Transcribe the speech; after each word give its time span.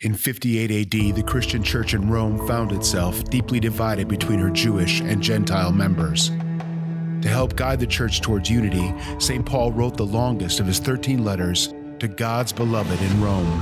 In 0.00 0.14
58 0.14 0.70
AD, 0.70 1.16
the 1.16 1.24
Christian 1.24 1.60
church 1.60 1.92
in 1.92 2.08
Rome 2.08 2.46
found 2.46 2.70
itself 2.70 3.24
deeply 3.24 3.58
divided 3.58 4.06
between 4.06 4.38
her 4.38 4.48
Jewish 4.48 5.00
and 5.00 5.20
Gentile 5.20 5.72
members. 5.72 6.28
To 6.28 7.28
help 7.28 7.56
guide 7.56 7.80
the 7.80 7.86
church 7.88 8.20
towards 8.20 8.48
unity, 8.48 8.94
St. 9.18 9.44
Paul 9.44 9.72
wrote 9.72 9.96
the 9.96 10.06
longest 10.06 10.60
of 10.60 10.66
his 10.66 10.78
13 10.78 11.24
letters 11.24 11.74
to 11.98 12.06
God's 12.06 12.52
beloved 12.52 13.02
in 13.02 13.20
Rome. 13.20 13.60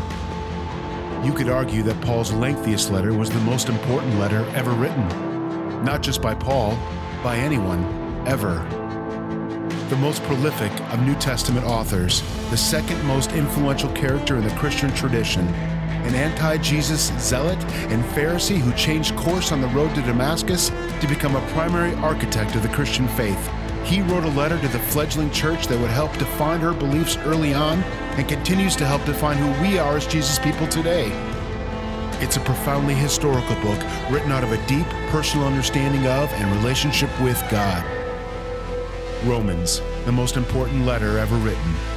You 1.24 1.32
could 1.32 1.48
argue 1.48 1.82
that 1.84 2.02
Paul's 2.02 2.34
lengthiest 2.34 2.90
letter 2.90 3.14
was 3.14 3.30
the 3.30 3.40
most 3.40 3.70
important 3.70 4.18
letter 4.18 4.44
ever 4.54 4.72
written, 4.72 5.08
not 5.86 6.02
just 6.02 6.20
by 6.20 6.34
Paul, 6.34 6.76
by 7.24 7.38
anyone, 7.38 7.82
ever. 8.28 8.56
The 9.88 9.96
most 9.96 10.22
prolific 10.24 10.72
of 10.92 11.00
New 11.00 11.14
Testament 11.14 11.64
authors, 11.64 12.20
the 12.50 12.58
second 12.58 13.02
most 13.06 13.32
influential 13.32 13.90
character 13.92 14.36
in 14.36 14.44
the 14.44 14.54
Christian 14.56 14.92
tradition, 14.92 15.48
an 16.06 16.14
anti 16.14 16.56
Jesus 16.58 17.12
zealot 17.18 17.58
and 17.90 18.04
Pharisee 18.04 18.58
who 18.58 18.72
changed 18.72 19.16
course 19.16 19.52
on 19.52 19.60
the 19.60 19.68
road 19.68 19.94
to 19.94 20.02
Damascus 20.02 20.68
to 20.68 21.06
become 21.08 21.36
a 21.36 21.46
primary 21.48 21.94
architect 21.96 22.54
of 22.54 22.62
the 22.62 22.68
Christian 22.68 23.08
faith. 23.08 23.50
He 23.84 24.02
wrote 24.02 24.24
a 24.24 24.28
letter 24.28 24.60
to 24.60 24.68
the 24.68 24.78
fledgling 24.78 25.30
church 25.30 25.68
that 25.68 25.78
would 25.78 25.90
help 25.90 26.12
define 26.18 26.60
her 26.60 26.72
beliefs 26.72 27.16
early 27.18 27.54
on 27.54 27.82
and 28.16 28.28
continues 28.28 28.74
to 28.76 28.86
help 28.86 29.04
define 29.04 29.36
who 29.36 29.62
we 29.62 29.78
are 29.78 29.96
as 29.96 30.06
Jesus 30.06 30.38
people 30.38 30.66
today. 30.66 31.10
It's 32.20 32.36
a 32.36 32.40
profoundly 32.40 32.94
historical 32.94 33.54
book 33.56 33.78
written 34.10 34.32
out 34.32 34.42
of 34.42 34.52
a 34.52 34.66
deep 34.66 34.86
personal 35.10 35.46
understanding 35.46 36.06
of 36.06 36.32
and 36.32 36.56
relationship 36.56 37.10
with 37.20 37.40
God. 37.50 37.84
Romans, 39.24 39.82
the 40.04 40.12
most 40.12 40.36
important 40.36 40.86
letter 40.86 41.18
ever 41.18 41.36
written. 41.36 41.95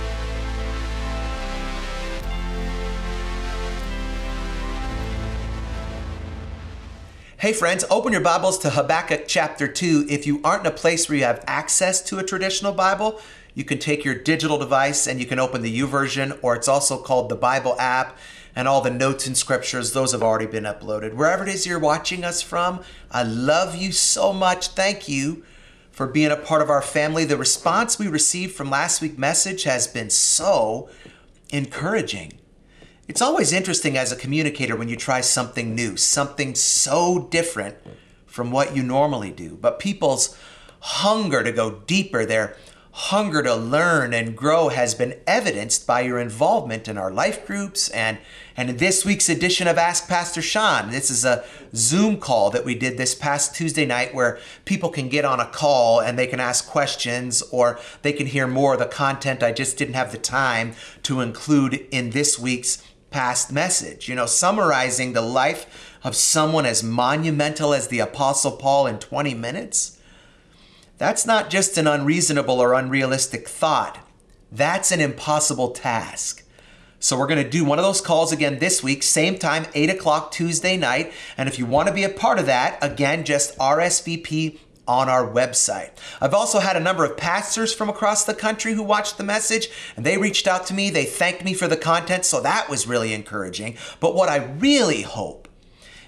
Hey, 7.39 7.53
friends, 7.53 7.85
open 7.89 8.11
your 8.11 8.19
Bibles 8.19 8.57
to 8.57 8.71
Habakkuk 8.71 9.23
chapter 9.25 9.65
2. 9.65 10.07
If 10.09 10.27
you 10.27 10.41
aren't 10.43 10.67
in 10.67 10.73
a 10.73 10.75
place 10.75 11.07
where 11.07 11.17
you 11.17 11.23
have 11.23 11.41
access 11.47 12.01
to 12.01 12.19
a 12.19 12.23
traditional 12.23 12.73
Bible, 12.73 13.21
you 13.55 13.63
can 13.63 13.79
take 13.79 14.03
your 14.03 14.13
digital 14.13 14.57
device 14.57 15.07
and 15.07 15.21
you 15.21 15.25
can 15.25 15.39
open 15.39 15.61
the 15.61 15.79
YouVersion, 15.79 16.37
or 16.41 16.53
it's 16.53 16.67
also 16.67 17.01
called 17.01 17.29
the 17.29 17.37
Bible 17.37 17.77
app, 17.79 18.17
and 18.57 18.67
all 18.67 18.81
the 18.81 18.89
notes 18.89 19.25
and 19.25 19.37
scriptures, 19.37 19.93
those 19.93 20.11
have 20.11 20.21
already 20.21 20.47
been 20.47 20.65
uploaded. 20.65 21.13
Wherever 21.13 21.43
it 21.43 21.49
is 21.49 21.65
you're 21.65 21.79
watching 21.79 22.25
us 22.25 22.41
from, 22.41 22.81
I 23.09 23.23
love 23.23 23.73
you 23.73 23.93
so 23.93 24.33
much. 24.33 24.67
Thank 24.67 25.07
you 25.07 25.45
for 25.93 26.07
being 26.07 26.31
a 26.31 26.35
part 26.35 26.61
of 26.61 26.69
our 26.69 26.81
family. 26.81 27.23
The 27.23 27.37
response 27.37 27.97
we 27.97 28.09
received 28.09 28.53
from 28.53 28.69
last 28.69 29.01
week's 29.01 29.17
message 29.17 29.63
has 29.63 29.87
been 29.87 30.09
so 30.09 30.89
encouraging. 31.51 32.38
It's 33.09 33.23
always 33.23 33.51
interesting 33.51 33.97
as 33.97 34.11
a 34.11 34.15
communicator 34.15 34.75
when 34.75 34.87
you 34.87 34.95
try 34.95 35.21
something 35.21 35.73
new, 35.73 35.97
something 35.97 36.53
so 36.53 37.27
different 37.31 37.75
from 38.27 38.51
what 38.51 38.75
you 38.75 38.83
normally 38.83 39.31
do. 39.31 39.57
But 39.59 39.79
people's 39.79 40.37
hunger 40.79 41.41
to 41.41 41.51
go 41.51 41.79
deeper, 41.87 42.23
their 42.23 42.55
hunger 42.91 43.41
to 43.41 43.55
learn 43.55 44.13
and 44.13 44.35
grow 44.35 44.69
has 44.69 44.93
been 44.93 45.19
evidenced 45.25 45.87
by 45.87 46.01
your 46.01 46.19
involvement 46.19 46.87
in 46.87 46.99
our 46.99 47.09
life 47.09 47.47
groups 47.47 47.89
and 47.89 48.19
and 48.55 48.69
in 48.69 48.77
this 48.77 49.05
week's 49.05 49.29
edition 49.29 49.67
of 49.67 49.77
Ask 49.77 50.07
Pastor 50.07 50.41
Sean. 50.41 50.91
This 50.91 51.09
is 51.09 51.23
a 51.23 51.45
Zoom 51.73 52.17
call 52.17 52.49
that 52.51 52.65
we 52.65 52.75
did 52.75 52.97
this 52.97 53.15
past 53.15 53.55
Tuesday 53.55 53.85
night 53.85 54.13
where 54.13 54.37
people 54.65 54.89
can 54.89 55.07
get 55.07 55.23
on 55.25 55.39
a 55.39 55.47
call 55.47 55.99
and 55.99 56.19
they 56.19 56.27
can 56.27 56.41
ask 56.41 56.67
questions 56.67 57.41
or 57.51 57.79
they 58.01 58.11
can 58.11 58.27
hear 58.27 58.47
more 58.47 58.73
of 58.73 58.79
the 58.79 58.85
content 58.85 59.41
I 59.41 59.51
just 59.51 59.77
didn't 59.77 59.93
have 59.95 60.11
the 60.11 60.17
time 60.17 60.73
to 61.03 61.21
include 61.21 61.87
in 61.89 62.09
this 62.09 62.37
week's 62.37 62.83
past 63.11 63.51
message. 63.51 64.07
You 64.07 64.15
know, 64.15 64.25
summarizing 64.25 65.13
the 65.13 65.21
life 65.21 65.97
of 66.03 66.15
someone 66.15 66.65
as 66.65 66.83
monumental 66.83 67.73
as 67.73 67.87
the 67.87 67.99
Apostle 67.99 68.53
Paul 68.53 68.87
in 68.87 68.99
20 68.99 69.33
minutes, 69.33 69.99
that's 70.97 71.25
not 71.25 71.49
just 71.49 71.77
an 71.77 71.87
unreasonable 71.87 72.59
or 72.59 72.73
unrealistic 72.73 73.47
thought. 73.47 74.05
That's 74.51 74.91
an 74.91 75.01
impossible 75.01 75.71
task. 75.71 76.43
So 77.01 77.17
we're 77.17 77.27
going 77.27 77.43
to 77.43 77.49
do 77.49 77.63
one 77.63 77.79
of 77.79 77.85
those 77.85 78.01
calls 78.01 78.33
again 78.33 78.59
this 78.59 78.83
week, 78.83 79.03
same 79.03 79.37
time, 79.37 79.67
8 79.73 79.89
o'clock 79.89 80.31
Tuesday 80.31 80.75
night. 80.75 81.13
And 81.37 81.47
if 81.47 81.57
you 81.57 81.65
want 81.65 81.87
to 81.87 81.93
be 81.93 82.03
a 82.03 82.09
part 82.09 82.39
of 82.39 82.45
that, 82.47 82.77
again, 82.83 83.23
just 83.23 83.57
RSVP 83.57 84.57
on 84.89 85.07
our 85.07 85.25
website. 85.25 85.91
I've 86.19 86.33
also 86.33 86.59
had 86.59 86.75
a 86.75 86.79
number 86.79 87.05
of 87.05 87.15
pastors 87.15 87.71
from 87.71 87.89
across 87.89 88.25
the 88.25 88.33
country 88.33 88.73
who 88.73 88.81
watched 88.81 89.19
the 89.19 89.23
message 89.23 89.69
and 89.95 90.03
they 90.03 90.17
reached 90.17 90.47
out 90.47 90.65
to 90.65 90.73
me. 90.73 90.89
They 90.89 91.05
thanked 91.05 91.45
me 91.45 91.53
for 91.53 91.67
the 91.67 91.77
content, 91.77 92.25
so 92.25 92.41
that 92.41 92.69
was 92.69 92.87
really 92.87 93.13
encouraging. 93.13 93.77
But 93.99 94.15
what 94.15 94.29
I 94.29 94.37
really 94.37 95.03
hope 95.03 95.47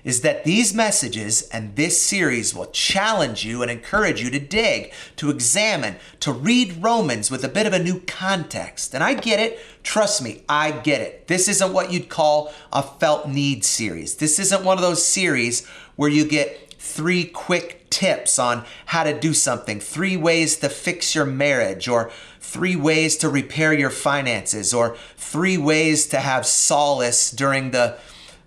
is 0.03 0.21
that 0.21 0.45
these 0.45 0.73
messages 0.73 1.43
and 1.49 1.75
this 1.75 2.01
series 2.01 2.55
will 2.55 2.65
challenge 2.71 3.45
you 3.45 3.61
and 3.61 3.69
encourage 3.69 4.19
you 4.19 4.31
to 4.31 4.39
dig, 4.39 4.91
to 5.17 5.29
examine, 5.29 5.97
to 6.19 6.31
read 6.31 6.81
Romans 6.81 7.29
with 7.29 7.43
a 7.43 7.49
bit 7.49 7.67
of 7.67 7.73
a 7.73 7.83
new 7.83 7.99
context. 7.99 8.95
And 8.95 9.03
I 9.03 9.13
get 9.13 9.39
it. 9.39 9.59
Trust 9.83 10.23
me, 10.23 10.41
I 10.49 10.71
get 10.71 11.01
it. 11.01 11.27
This 11.27 11.47
isn't 11.47 11.71
what 11.71 11.91
you'd 11.91 12.09
call 12.09 12.51
a 12.73 12.81
felt 12.81 13.27
need 13.27 13.63
series. 13.63 14.15
This 14.15 14.39
isn't 14.39 14.65
one 14.65 14.79
of 14.79 14.81
those 14.81 15.05
series 15.05 15.67
where 15.97 16.09
you 16.09 16.25
get 16.25 16.73
three 16.79 17.25
quick 17.25 17.80
tips 17.91 18.39
on 18.39 18.65
how 18.87 19.03
to 19.03 19.19
do 19.19 19.33
something, 19.33 19.79
three 19.79 20.17
ways 20.17 20.57
to 20.57 20.69
fix 20.69 21.13
your 21.13 21.25
marriage, 21.25 21.87
or 21.87 22.09
three 22.39 22.75
ways 22.75 23.17
to 23.17 23.29
repair 23.29 23.71
your 23.73 23.91
finances, 23.91 24.73
or 24.73 24.97
three 25.15 25.57
ways 25.57 26.07
to 26.07 26.19
have 26.19 26.45
solace 26.47 27.29
during 27.29 27.69
the 27.69 27.97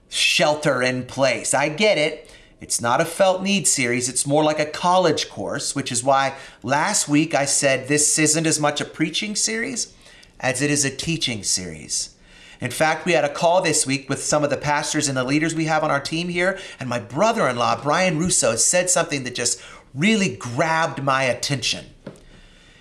shelter 0.09 0.83
in 0.83 1.05
place. 1.05 1.55
I 1.55 1.69
get 1.69 1.99
it. 1.99 2.31
It's 2.61 2.81
not 2.81 3.01
a 3.01 3.05
felt 3.05 3.43
need 3.43 3.69
series, 3.69 4.09
it's 4.09 4.27
more 4.27 4.43
like 4.43 4.59
a 4.59 4.65
college 4.65 5.29
course, 5.29 5.75
which 5.75 5.93
is 5.93 6.03
why 6.03 6.35
last 6.63 7.09
week 7.09 7.35
I 7.35 7.45
said 7.45 7.89
this 7.89 8.19
isn't 8.19 8.47
as 8.47 8.59
much 8.59 8.81
a 8.81 8.87
preaching 8.87 9.37
series 9.37 9.93
as 10.41 10.63
it 10.63 10.71
is 10.71 10.83
a 10.83 10.91
teaching 10.91 11.43
series. 11.43 12.14
In 12.61 12.71
fact, 12.71 13.05
we 13.05 13.13
had 13.13 13.25
a 13.25 13.33
call 13.33 13.63
this 13.63 13.87
week 13.87 14.09
with 14.09 14.23
some 14.23 14.45
of 14.45 14.51
the 14.51 14.57
pastors 14.57 15.09
and 15.09 15.17
the 15.17 15.25
leaders 15.25 15.55
we 15.55 15.65
have 15.67 15.85
on 15.85 15.91
our 15.91 16.01
team 16.01 16.29
here, 16.29 16.59
and 16.79 16.89
my 16.89 16.99
brother 16.99 17.49
in 17.49 17.57
law, 17.57 17.81
Brian 17.81 18.19
Russo, 18.19 18.57
said 18.57 18.91
something 18.91 19.25
that 19.25 19.35
just 19.35 19.61
really 19.95 20.37
grabbed 20.37 21.03
my 21.03 21.25
attention. 21.25 21.87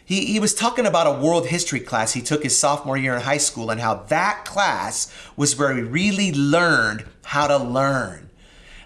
He, 0.06 0.26
he 0.26 0.40
was 0.40 0.54
talking 0.54 0.86
about 0.86 1.08
a 1.08 1.20
world 1.24 1.48
history 1.48 1.80
class 1.80 2.14
he 2.14 2.22
took 2.22 2.44
his 2.44 2.58
sophomore 2.58 2.98
year 2.98 3.16
in 3.16 3.22
high 3.22 3.38
school 3.38 3.70
and 3.70 3.80
how 3.80 3.96
that 3.96 4.44
class 4.46 5.14
was 5.38 5.58
where 5.58 5.74
he 5.74 5.82
really 5.82 6.32
learned 6.32 7.06
how 7.24 7.48
to 7.48 7.58
learn. 7.58 8.30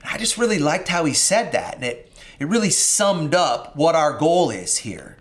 And 0.04 0.12
I 0.12 0.18
just 0.18 0.38
really 0.38 0.60
liked 0.60 0.88
how 0.88 1.06
he 1.06 1.14
said 1.14 1.52
that, 1.54 1.76
and 1.76 1.84
it, 1.84 2.12
it 2.40 2.48
really 2.48 2.70
summed 2.70 3.34
up 3.34 3.76
what 3.76 3.96
our 3.96 4.18
goal 4.18 4.52
is 4.52 4.78
here. 4.78 5.18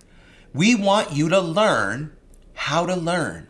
We 0.53 0.75
want 0.75 1.13
you 1.13 1.29
to 1.31 1.41
learn 1.41 2.13
how 2.55 2.87
to 2.87 2.97
learn. 2.97 3.49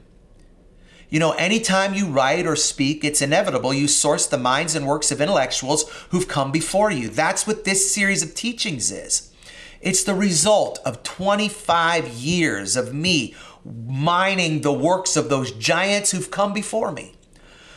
You 1.09 1.21
know, 1.21 1.33
anytime 1.33 1.95
you 1.95 2.09
write 2.09 2.47
or 2.47 2.57
speak, 2.57 3.05
it's 3.05 3.23
inevitable 3.23 3.73
you 3.73 3.87
source 3.87 4.27
the 4.27 4.39
minds 4.39 4.75
and 4.75 4.87
works 4.87 5.13
of 5.13 5.21
intellectuals 5.21 5.89
who've 6.11 6.27
come 6.27 6.51
before 6.51 6.91
you. 6.91 7.09
That's 7.09 7.47
what 7.47 7.65
this 7.65 7.95
series 7.95 8.25
of 8.25 8.35
teachings 8.35 8.91
is. 8.91 9.33
It's 9.81 10.03
the 10.03 10.17
result 10.17 10.81
of 10.85 11.05
25 11.05 12.09
years 12.09 12.77
of 12.77 12.93
me 12.93 13.37
mining 13.65 14.63
the 14.63 14.73
works 14.73 15.17
of 15.17 15.29
those 15.29 15.53
giants 15.53 16.11
who've 16.11 16.31
come 16.31 16.53
before 16.53 16.91
me. 16.91 17.15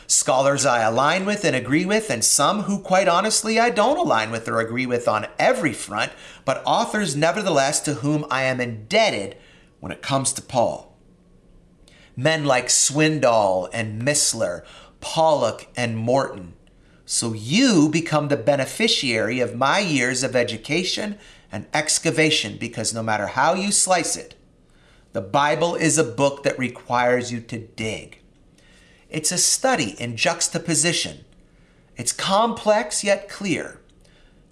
Scholars 0.08 0.66
I 0.66 0.80
align 0.80 1.24
with 1.24 1.44
and 1.44 1.54
agree 1.54 1.84
with, 1.84 2.10
and 2.10 2.24
some 2.24 2.62
who, 2.62 2.80
quite 2.80 3.06
honestly, 3.06 3.60
I 3.60 3.70
don't 3.70 3.96
align 3.96 4.32
with 4.32 4.48
or 4.48 4.58
agree 4.58 4.86
with 4.86 5.06
on 5.06 5.28
every 5.38 5.72
front, 5.72 6.10
but 6.44 6.62
authors 6.66 7.14
nevertheless 7.14 7.78
to 7.82 7.94
whom 7.94 8.26
I 8.28 8.42
am 8.42 8.60
indebted 8.60 9.36
when 9.78 9.92
it 9.92 10.02
comes 10.02 10.32
to 10.32 10.42
Paul 10.42 10.89
men 12.22 12.44
like 12.44 12.66
Swindoll 12.66 13.70
and 13.72 14.02
Missler, 14.02 14.62
Pollock 15.00 15.68
and 15.74 15.96
Morton. 15.96 16.54
So 17.06 17.32
you 17.32 17.88
become 17.88 18.28
the 18.28 18.36
beneficiary 18.36 19.40
of 19.40 19.56
my 19.56 19.78
years 19.78 20.22
of 20.22 20.36
education 20.36 21.18
and 21.50 21.66
excavation 21.72 22.58
because 22.58 22.94
no 22.94 23.02
matter 23.02 23.28
how 23.28 23.54
you 23.54 23.72
slice 23.72 24.16
it, 24.16 24.34
the 25.12 25.20
Bible 25.20 25.74
is 25.74 25.98
a 25.98 26.04
book 26.04 26.44
that 26.44 26.58
requires 26.58 27.32
you 27.32 27.40
to 27.40 27.58
dig. 27.58 28.20
It's 29.08 29.32
a 29.32 29.38
study 29.38 29.96
in 29.98 30.16
juxtaposition. 30.16 31.24
It's 31.96 32.12
complex 32.12 33.02
yet 33.02 33.28
clear. 33.28 33.80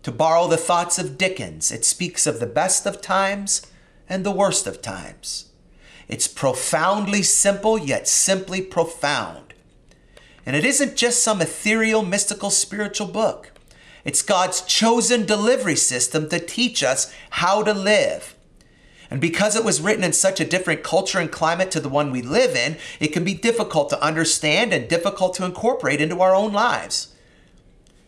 To 0.04 0.10
borrow 0.10 0.48
the 0.48 0.56
thoughts 0.56 0.98
of 0.98 1.18
Dickens, 1.18 1.70
it 1.70 1.84
speaks 1.84 2.26
of 2.26 2.40
the 2.40 2.46
best 2.46 2.86
of 2.86 3.02
times 3.02 3.62
and 4.08 4.24
the 4.24 4.32
worst 4.32 4.66
of 4.66 4.80
times. 4.80 5.47
It's 6.08 6.26
profoundly 6.26 7.22
simple, 7.22 7.78
yet 7.78 8.08
simply 8.08 8.62
profound. 8.62 9.54
And 10.46 10.56
it 10.56 10.64
isn't 10.64 10.96
just 10.96 11.22
some 11.22 11.42
ethereal, 11.42 12.02
mystical, 12.02 12.50
spiritual 12.50 13.08
book. 13.08 13.52
It's 14.04 14.22
God's 14.22 14.62
chosen 14.62 15.26
delivery 15.26 15.76
system 15.76 16.30
to 16.30 16.38
teach 16.38 16.82
us 16.82 17.12
how 17.30 17.62
to 17.62 17.74
live. 17.74 18.34
And 19.10 19.20
because 19.20 19.56
it 19.56 19.64
was 19.64 19.80
written 19.80 20.04
in 20.04 20.12
such 20.12 20.40
a 20.40 20.46
different 20.46 20.82
culture 20.82 21.18
and 21.18 21.30
climate 21.30 21.70
to 21.72 21.80
the 21.80 21.88
one 21.88 22.10
we 22.10 22.22
live 22.22 22.56
in, 22.56 22.78
it 23.00 23.08
can 23.08 23.24
be 23.24 23.34
difficult 23.34 23.90
to 23.90 24.02
understand 24.02 24.72
and 24.72 24.88
difficult 24.88 25.34
to 25.34 25.44
incorporate 25.44 26.00
into 26.00 26.20
our 26.20 26.34
own 26.34 26.52
lives. 26.52 27.14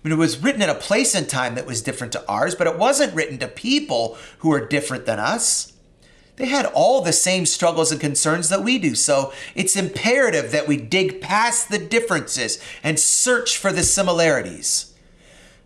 I 0.02 0.08
mean, 0.08 0.12
it 0.12 0.20
was 0.20 0.42
written 0.42 0.62
in 0.62 0.70
a 0.70 0.74
place 0.74 1.14
and 1.14 1.28
time 1.28 1.54
that 1.56 1.66
was 1.66 1.82
different 1.82 2.12
to 2.14 2.26
ours, 2.26 2.54
but 2.54 2.66
it 2.66 2.78
wasn't 2.78 3.14
written 3.14 3.38
to 3.38 3.48
people 3.48 4.16
who 4.38 4.52
are 4.52 4.66
different 4.66 5.04
than 5.04 5.18
us. 5.18 5.74
They 6.40 6.46
had 6.46 6.64
all 6.72 7.02
the 7.02 7.12
same 7.12 7.44
struggles 7.44 7.92
and 7.92 8.00
concerns 8.00 8.48
that 8.48 8.64
we 8.64 8.78
do. 8.78 8.94
So 8.94 9.30
it's 9.54 9.76
imperative 9.76 10.52
that 10.52 10.66
we 10.66 10.78
dig 10.78 11.20
past 11.20 11.68
the 11.68 11.76
differences 11.76 12.58
and 12.82 12.98
search 12.98 13.58
for 13.58 13.70
the 13.70 13.82
similarities. 13.82 14.94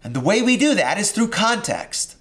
And 0.02 0.14
the 0.14 0.20
way 0.20 0.42
we 0.42 0.56
do 0.56 0.74
that 0.74 0.98
is 0.98 1.12
through 1.12 1.28
context. 1.28 2.16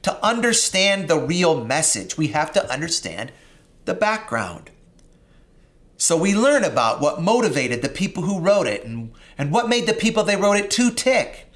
To 0.00 0.24
understand 0.24 1.08
the 1.08 1.18
real 1.18 1.62
message, 1.62 2.16
we 2.16 2.28
have 2.28 2.52
to 2.52 2.72
understand 2.72 3.32
the 3.84 3.92
background. 3.92 4.70
So 5.98 6.16
we 6.16 6.34
learn 6.34 6.64
about 6.64 7.02
what 7.02 7.20
motivated 7.20 7.82
the 7.82 7.90
people 7.90 8.22
who 8.22 8.40
wrote 8.40 8.66
it 8.66 8.82
and, 8.82 9.12
and 9.36 9.52
what 9.52 9.68
made 9.68 9.86
the 9.86 9.92
people 9.92 10.22
they 10.22 10.36
wrote 10.36 10.56
it 10.56 10.70
to 10.70 10.90
tick. 10.90 11.49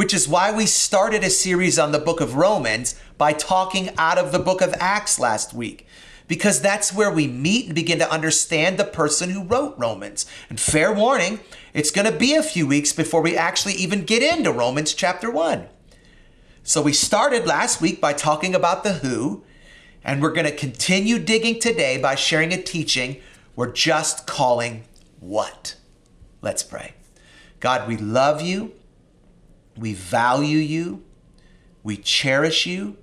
Which 0.00 0.14
is 0.14 0.26
why 0.26 0.50
we 0.50 0.64
started 0.64 1.22
a 1.22 1.28
series 1.28 1.78
on 1.78 1.92
the 1.92 1.98
book 1.98 2.22
of 2.22 2.34
Romans 2.36 2.98
by 3.18 3.34
talking 3.34 3.90
out 3.98 4.16
of 4.16 4.32
the 4.32 4.38
book 4.38 4.62
of 4.62 4.74
Acts 4.80 5.20
last 5.20 5.52
week. 5.52 5.86
Because 6.26 6.62
that's 6.62 6.94
where 6.94 7.10
we 7.10 7.26
meet 7.26 7.66
and 7.66 7.74
begin 7.74 7.98
to 7.98 8.10
understand 8.10 8.78
the 8.78 8.84
person 8.84 9.28
who 9.28 9.44
wrote 9.44 9.74
Romans. 9.76 10.24
And 10.48 10.58
fair 10.58 10.90
warning, 10.90 11.40
it's 11.74 11.90
going 11.90 12.10
to 12.10 12.18
be 12.18 12.34
a 12.34 12.42
few 12.42 12.66
weeks 12.66 12.94
before 12.94 13.20
we 13.20 13.36
actually 13.36 13.74
even 13.74 14.06
get 14.06 14.22
into 14.22 14.50
Romans 14.50 14.94
chapter 14.94 15.30
1. 15.30 15.68
So 16.62 16.80
we 16.80 16.94
started 16.94 17.46
last 17.46 17.82
week 17.82 18.00
by 18.00 18.14
talking 18.14 18.54
about 18.54 18.84
the 18.84 18.94
who, 18.94 19.44
and 20.02 20.22
we're 20.22 20.32
going 20.32 20.46
to 20.46 20.56
continue 20.56 21.18
digging 21.18 21.60
today 21.60 21.98
by 22.00 22.14
sharing 22.14 22.54
a 22.54 22.62
teaching 22.62 23.20
we're 23.54 23.70
just 23.70 24.26
calling 24.26 24.84
what? 25.18 25.76
Let's 26.40 26.62
pray. 26.62 26.94
God, 27.60 27.86
we 27.86 27.98
love 27.98 28.40
you. 28.40 28.72
We 29.76 29.94
value 29.94 30.58
you. 30.58 31.04
We 31.82 31.96
cherish 31.96 32.66
you. 32.66 32.98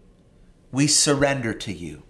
We 0.71 0.87
surrender 0.87 1.53
to 1.53 1.73
you. 1.73 2.03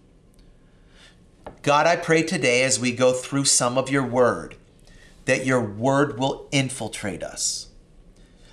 God, 1.62 1.88
I 1.88 1.96
pray 1.96 2.24
today 2.24 2.64
as 2.64 2.80
we 2.80 2.92
go 2.92 3.14
through 3.14 3.46
some 3.46 3.78
of 3.78 3.90
your 3.90 4.06
word 4.06 4.56
that 5.26 5.46
your 5.46 5.62
word 5.62 6.18
will 6.18 6.48
infiltrate 6.52 7.22
us, 7.22 7.68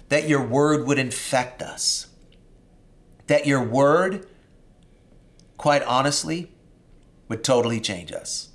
that 0.08 0.28
your 0.28 0.44
word 0.44 0.86
would 0.86 0.98
infect 0.98 1.62
us, 1.62 2.08
that 3.28 3.46
your 3.46 3.62
word, 3.62 4.26
quite 5.56 5.84
honestly, 5.84 6.50
would 7.28 7.44
totally 7.44 7.80
change 7.80 8.10
us. 8.10 8.48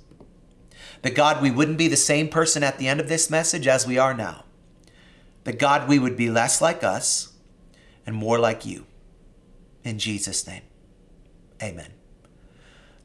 That 1.00 1.14
God, 1.14 1.40
we 1.40 1.50
wouldn't 1.50 1.78
be 1.78 1.88
the 1.88 1.96
same 1.96 2.28
person 2.28 2.62
at 2.62 2.76
the 2.76 2.88
end 2.88 3.00
of 3.00 3.08
this 3.08 3.30
message 3.30 3.66
as 3.66 3.86
we 3.86 3.96
are 3.96 4.12
now. 4.12 4.44
That 5.44 5.58
God, 5.58 5.88
we 5.88 5.98
would 5.98 6.16
be 6.16 6.28
less 6.28 6.60
like 6.60 6.84
us 6.84 7.29
and 8.06 8.16
more 8.16 8.38
like 8.38 8.66
you. 8.66 8.86
In 9.84 9.98
Jesus' 9.98 10.46
name, 10.46 10.62
amen. 11.62 11.92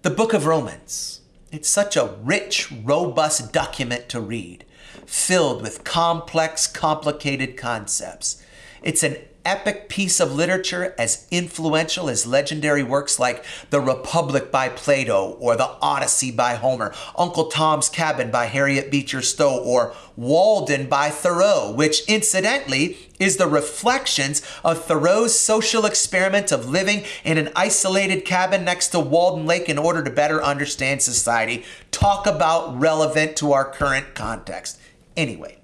The 0.01 0.09
book 0.09 0.33
of 0.33 0.45
Romans. 0.45 1.21
It's 1.51 1.69
such 1.69 1.95
a 1.95 2.15
rich, 2.21 2.71
robust 2.83 3.53
document 3.53 4.09
to 4.09 4.19
read, 4.19 4.65
filled 5.05 5.61
with 5.61 5.83
complex, 5.83 6.67
complicated 6.67 7.55
concepts. 7.55 8.43
It's 8.83 9.03
an 9.03 9.17
epic 9.45 9.87
piece 9.87 10.19
of 10.19 10.33
literature 10.33 10.95
as 10.97 11.27
influential 11.31 12.09
as 12.09 12.25
legendary 12.25 12.83
works 12.83 13.19
like 13.19 13.45
The 13.69 13.79
Republic 13.79 14.51
by 14.51 14.69
Plato 14.69 15.37
or 15.39 15.55
The 15.55 15.69
Odyssey 15.81 16.31
by 16.31 16.55
Homer, 16.55 16.93
Uncle 17.17 17.45
Tom's 17.47 17.87
Cabin 17.87 18.31
by 18.31 18.47
Harriet 18.47 18.91
Beecher 18.91 19.21
Stowe, 19.21 19.63
or 19.63 19.93
Walden 20.15 20.87
by 20.87 21.09
Thoreau, 21.09 21.71
which 21.71 22.05
incidentally 22.07 22.97
is 23.19 23.37
the 23.37 23.47
reflections 23.47 24.41
of 24.63 24.83
Thoreau's 24.83 25.37
social 25.37 25.85
experiment 25.85 26.51
of 26.51 26.69
living 26.69 27.03
in 27.23 27.37
an 27.37 27.51
isolated 27.55 28.25
cabin 28.25 28.65
next 28.65 28.89
to 28.89 28.99
Walden 28.99 29.45
Lake 29.45 29.69
in 29.69 29.77
order 29.77 30.03
to 30.03 30.09
better 30.09 30.43
understand 30.43 31.01
society. 31.01 31.63
Talk 31.91 32.27
about 32.27 32.79
relevant 32.79 33.37
to 33.37 33.53
our 33.53 33.69
current 33.71 34.15
context. 34.15 34.79
Anyway, 35.15 35.59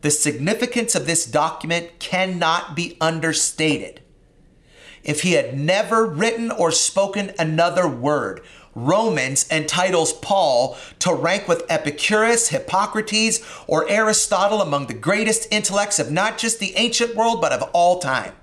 the 0.00 0.10
significance 0.10 0.94
of 0.94 1.06
this 1.06 1.24
document 1.24 1.98
cannot 1.98 2.76
be 2.76 2.96
understated. 3.00 4.00
If 5.02 5.22
he 5.22 5.32
had 5.32 5.58
never 5.58 6.04
written 6.04 6.50
or 6.50 6.70
spoken 6.70 7.32
another 7.38 7.88
word, 7.88 8.42
Romans 8.74 9.46
entitles 9.50 10.12
Paul 10.12 10.76
to 11.00 11.12
rank 11.12 11.48
with 11.48 11.64
Epicurus, 11.68 12.48
Hippocrates, 12.48 13.40
or 13.66 13.88
Aristotle 13.88 14.62
among 14.62 14.86
the 14.86 14.94
greatest 14.94 15.48
intellects 15.50 15.98
of 15.98 16.12
not 16.12 16.38
just 16.38 16.60
the 16.60 16.76
ancient 16.76 17.16
world, 17.16 17.40
but 17.40 17.52
of 17.52 17.62
all 17.72 17.98
time. 17.98 18.34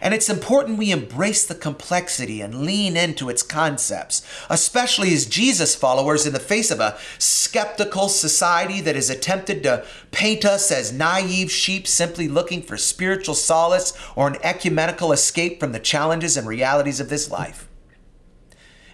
And 0.00 0.14
it's 0.14 0.28
important 0.28 0.78
we 0.78 0.90
embrace 0.90 1.46
the 1.46 1.54
complexity 1.54 2.40
and 2.40 2.64
lean 2.64 2.96
into 2.96 3.28
its 3.28 3.42
concepts, 3.42 4.22
especially 4.50 5.12
as 5.12 5.26
Jesus 5.26 5.74
followers 5.74 6.26
in 6.26 6.32
the 6.32 6.40
face 6.40 6.70
of 6.70 6.80
a 6.80 6.98
skeptical 7.18 8.08
society 8.08 8.80
that 8.80 8.94
has 8.94 9.10
attempted 9.10 9.62
to 9.62 9.84
paint 10.10 10.44
us 10.44 10.70
as 10.70 10.92
naive 10.92 11.50
sheep 11.50 11.86
simply 11.86 12.28
looking 12.28 12.62
for 12.62 12.76
spiritual 12.76 13.34
solace 13.34 13.92
or 14.16 14.28
an 14.28 14.36
ecumenical 14.42 15.12
escape 15.12 15.60
from 15.60 15.72
the 15.72 15.78
challenges 15.78 16.36
and 16.36 16.46
realities 16.46 17.00
of 17.00 17.08
this 17.08 17.30
life. 17.30 17.68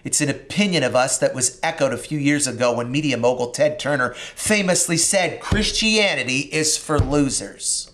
It's 0.03 0.21
an 0.21 0.29
opinion 0.29 0.83
of 0.83 0.95
us 0.95 1.17
that 1.19 1.35
was 1.35 1.59
echoed 1.61 1.93
a 1.93 1.97
few 1.97 2.17
years 2.17 2.47
ago 2.47 2.75
when 2.75 2.91
media 2.91 3.17
mogul 3.17 3.51
Ted 3.51 3.79
Turner 3.79 4.13
famously 4.13 4.97
said 4.97 5.39
Christianity 5.39 6.49
is 6.51 6.75
for 6.77 6.99
losers. 6.99 7.91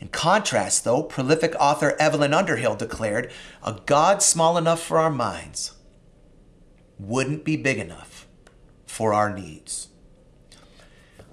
In 0.00 0.08
contrast, 0.08 0.84
though, 0.84 1.02
prolific 1.02 1.54
author 1.58 1.96
Evelyn 1.98 2.32
Underhill 2.32 2.76
declared, 2.76 3.32
a 3.64 3.80
God 3.84 4.22
small 4.22 4.56
enough 4.56 4.82
for 4.82 4.98
our 4.98 5.10
minds 5.10 5.72
wouldn't 6.98 7.44
be 7.44 7.56
big 7.56 7.78
enough 7.78 8.26
for 8.86 9.12
our 9.12 9.32
needs. 9.34 9.88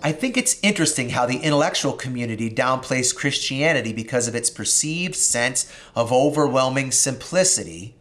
I 0.01 0.11
think 0.11 0.37
it's 0.37 0.59
interesting 0.61 1.09
how 1.09 1.25
the 1.25 1.37
intellectual 1.37 1.93
community 1.93 2.49
downplays 2.49 3.15
Christianity 3.15 3.93
because 3.93 4.27
of 4.27 4.35
its 4.35 4.49
perceived 4.49 5.15
sense 5.15 5.71
of 5.95 6.11
overwhelming 6.11 6.91
simplicity, 6.91 7.95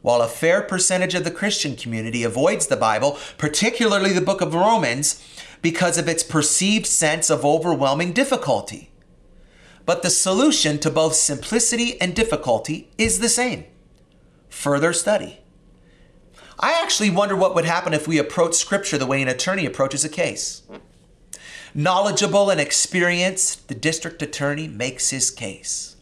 while 0.00 0.22
a 0.22 0.28
fair 0.28 0.62
percentage 0.62 1.14
of 1.14 1.24
the 1.24 1.30
Christian 1.30 1.76
community 1.76 2.22
avoids 2.22 2.66
the 2.66 2.76
Bible, 2.76 3.18
particularly 3.38 4.12
the 4.12 4.20
book 4.20 4.40
of 4.40 4.54
Romans, 4.54 5.22
because 5.60 5.98
of 5.98 6.08
its 6.08 6.22
perceived 6.22 6.86
sense 6.86 7.28
of 7.28 7.44
overwhelming 7.44 8.12
difficulty. 8.12 8.91
But 9.84 10.02
the 10.02 10.10
solution 10.10 10.78
to 10.78 10.90
both 10.90 11.14
simplicity 11.14 12.00
and 12.00 12.14
difficulty 12.14 12.90
is 12.98 13.18
the 13.18 13.28
same 13.28 13.64
further 14.48 14.92
study. 14.92 15.40
I 16.58 16.80
actually 16.80 17.10
wonder 17.10 17.34
what 17.34 17.54
would 17.54 17.64
happen 17.64 17.92
if 17.92 18.06
we 18.06 18.18
approach 18.18 18.54
Scripture 18.54 18.98
the 18.98 19.06
way 19.06 19.20
an 19.20 19.28
attorney 19.28 19.66
approaches 19.66 20.04
a 20.04 20.08
case. 20.08 20.62
Knowledgeable 21.74 22.50
and 22.50 22.60
experienced, 22.60 23.66
the 23.68 23.74
district 23.74 24.22
attorney 24.22 24.68
makes 24.68 25.10
his 25.10 25.30
case. 25.30 25.96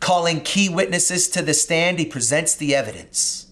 Calling 0.00 0.40
key 0.40 0.68
witnesses 0.68 1.28
to 1.28 1.42
the 1.42 1.54
stand, 1.54 1.98
he 1.98 2.06
presents 2.06 2.54
the 2.54 2.74
evidence. 2.74 3.48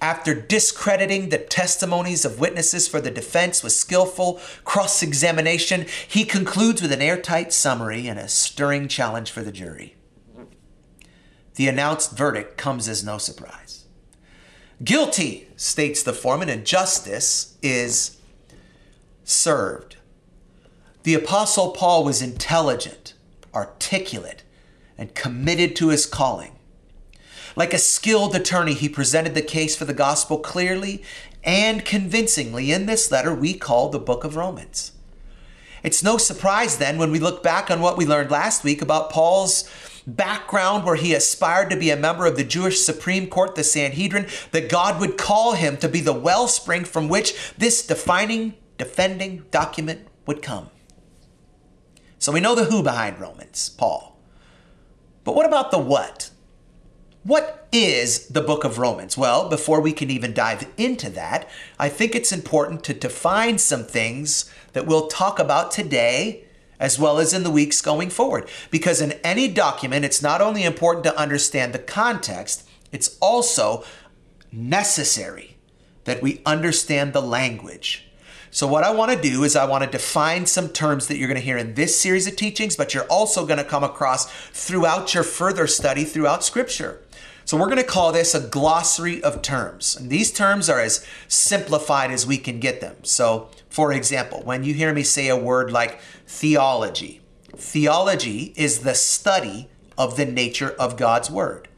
After 0.00 0.34
discrediting 0.34 1.28
the 1.28 1.38
testimonies 1.38 2.24
of 2.24 2.40
witnesses 2.40 2.88
for 2.88 3.00
the 3.00 3.10
defense 3.10 3.62
with 3.62 3.72
skillful 3.72 4.40
cross 4.64 5.02
examination, 5.02 5.86
he 6.06 6.24
concludes 6.24 6.82
with 6.82 6.92
an 6.92 7.02
airtight 7.02 7.52
summary 7.52 8.06
and 8.06 8.18
a 8.18 8.28
stirring 8.28 8.88
challenge 8.88 9.30
for 9.30 9.42
the 9.42 9.52
jury. 9.52 9.96
The 11.56 11.68
announced 11.68 12.16
verdict 12.16 12.56
comes 12.56 12.88
as 12.88 13.04
no 13.04 13.18
surprise. 13.18 13.86
Guilty, 14.84 15.48
states 15.56 16.04
the 16.04 16.12
foreman, 16.12 16.48
and 16.48 16.64
justice 16.64 17.58
is 17.62 18.16
served. 19.24 19.96
The 21.02 21.14
Apostle 21.14 21.72
Paul 21.72 22.04
was 22.04 22.22
intelligent, 22.22 23.14
articulate, 23.52 24.44
and 24.96 25.14
committed 25.14 25.74
to 25.76 25.88
his 25.88 26.06
calling. 26.06 26.57
Like 27.58 27.74
a 27.74 27.78
skilled 27.78 28.36
attorney, 28.36 28.72
he 28.72 28.88
presented 28.88 29.34
the 29.34 29.42
case 29.42 29.74
for 29.74 29.84
the 29.84 29.92
gospel 29.92 30.38
clearly 30.38 31.02
and 31.42 31.84
convincingly 31.84 32.70
in 32.70 32.86
this 32.86 33.10
letter 33.10 33.34
we 33.34 33.52
call 33.52 33.88
the 33.88 33.98
book 33.98 34.22
of 34.22 34.36
Romans. 34.36 34.92
It's 35.82 36.00
no 36.00 36.18
surprise 36.18 36.78
then 36.78 36.98
when 36.98 37.10
we 37.10 37.18
look 37.18 37.42
back 37.42 37.68
on 37.68 37.80
what 37.80 37.96
we 37.96 38.06
learned 38.06 38.30
last 38.30 38.62
week 38.62 38.80
about 38.80 39.10
Paul's 39.10 39.68
background 40.06 40.84
where 40.84 40.94
he 40.94 41.14
aspired 41.14 41.68
to 41.70 41.76
be 41.76 41.90
a 41.90 41.96
member 41.96 42.26
of 42.26 42.36
the 42.36 42.44
Jewish 42.44 42.78
Supreme 42.78 43.26
Court, 43.26 43.56
the 43.56 43.64
Sanhedrin, 43.64 44.28
that 44.52 44.70
God 44.70 45.00
would 45.00 45.18
call 45.18 45.54
him 45.54 45.76
to 45.78 45.88
be 45.88 46.00
the 46.00 46.12
wellspring 46.12 46.84
from 46.84 47.08
which 47.08 47.54
this 47.58 47.84
defining, 47.84 48.54
defending 48.76 49.46
document 49.50 50.06
would 50.26 50.42
come. 50.42 50.70
So 52.20 52.30
we 52.30 52.38
know 52.38 52.54
the 52.54 52.66
who 52.66 52.84
behind 52.84 53.18
Romans, 53.18 53.68
Paul. 53.68 54.16
But 55.24 55.34
what 55.34 55.44
about 55.44 55.72
the 55.72 55.78
what? 55.78 56.30
What 57.28 57.68
is 57.72 58.28
the 58.28 58.40
book 58.40 58.64
of 58.64 58.78
Romans? 58.78 59.18
Well, 59.18 59.50
before 59.50 59.82
we 59.82 59.92
can 59.92 60.10
even 60.10 60.32
dive 60.32 60.66
into 60.78 61.10
that, 61.10 61.46
I 61.78 61.90
think 61.90 62.14
it's 62.14 62.32
important 62.32 62.82
to 62.84 62.94
define 62.94 63.58
some 63.58 63.84
things 63.84 64.50
that 64.72 64.86
we'll 64.86 65.08
talk 65.08 65.38
about 65.38 65.70
today 65.70 66.44
as 66.80 66.98
well 66.98 67.18
as 67.18 67.34
in 67.34 67.42
the 67.42 67.50
weeks 67.50 67.82
going 67.82 68.08
forward. 68.08 68.48
Because 68.70 69.02
in 69.02 69.12
any 69.22 69.46
document, 69.46 70.06
it's 70.06 70.22
not 70.22 70.40
only 70.40 70.62
important 70.62 71.04
to 71.04 71.18
understand 71.18 71.74
the 71.74 71.78
context, 71.78 72.66
it's 72.92 73.18
also 73.20 73.84
necessary 74.50 75.58
that 76.04 76.22
we 76.22 76.40
understand 76.46 77.12
the 77.12 77.20
language. 77.20 78.07
So, 78.50 78.66
what 78.66 78.84
I 78.84 78.90
want 78.90 79.12
to 79.12 79.20
do 79.20 79.44
is, 79.44 79.56
I 79.56 79.66
want 79.66 79.84
to 79.84 79.90
define 79.90 80.46
some 80.46 80.68
terms 80.68 81.06
that 81.06 81.18
you're 81.18 81.28
going 81.28 81.40
to 81.40 81.44
hear 81.44 81.58
in 81.58 81.74
this 81.74 82.00
series 82.00 82.26
of 82.26 82.36
teachings, 82.36 82.76
but 82.76 82.94
you're 82.94 83.04
also 83.04 83.44
going 83.44 83.58
to 83.58 83.64
come 83.64 83.84
across 83.84 84.30
throughout 84.50 85.14
your 85.14 85.22
further 85.22 85.66
study 85.66 86.04
throughout 86.04 86.44
Scripture. 86.44 87.02
So, 87.44 87.56
we're 87.56 87.66
going 87.66 87.76
to 87.78 87.84
call 87.84 88.12
this 88.12 88.34
a 88.34 88.40
glossary 88.40 89.22
of 89.22 89.42
terms. 89.42 89.96
And 89.96 90.08
these 90.08 90.32
terms 90.32 90.70
are 90.70 90.80
as 90.80 91.06
simplified 91.28 92.10
as 92.10 92.26
we 92.26 92.38
can 92.38 92.58
get 92.58 92.80
them. 92.80 92.96
So, 93.02 93.50
for 93.68 93.92
example, 93.92 94.42
when 94.44 94.64
you 94.64 94.74
hear 94.74 94.94
me 94.94 95.02
say 95.02 95.28
a 95.28 95.36
word 95.36 95.70
like 95.70 96.00
theology, 96.26 97.20
theology 97.54 98.54
is 98.56 98.80
the 98.80 98.94
study 98.94 99.68
of 99.98 100.16
the 100.16 100.24
nature 100.24 100.70
of 100.78 100.96
God's 100.96 101.30
Word. 101.30 101.68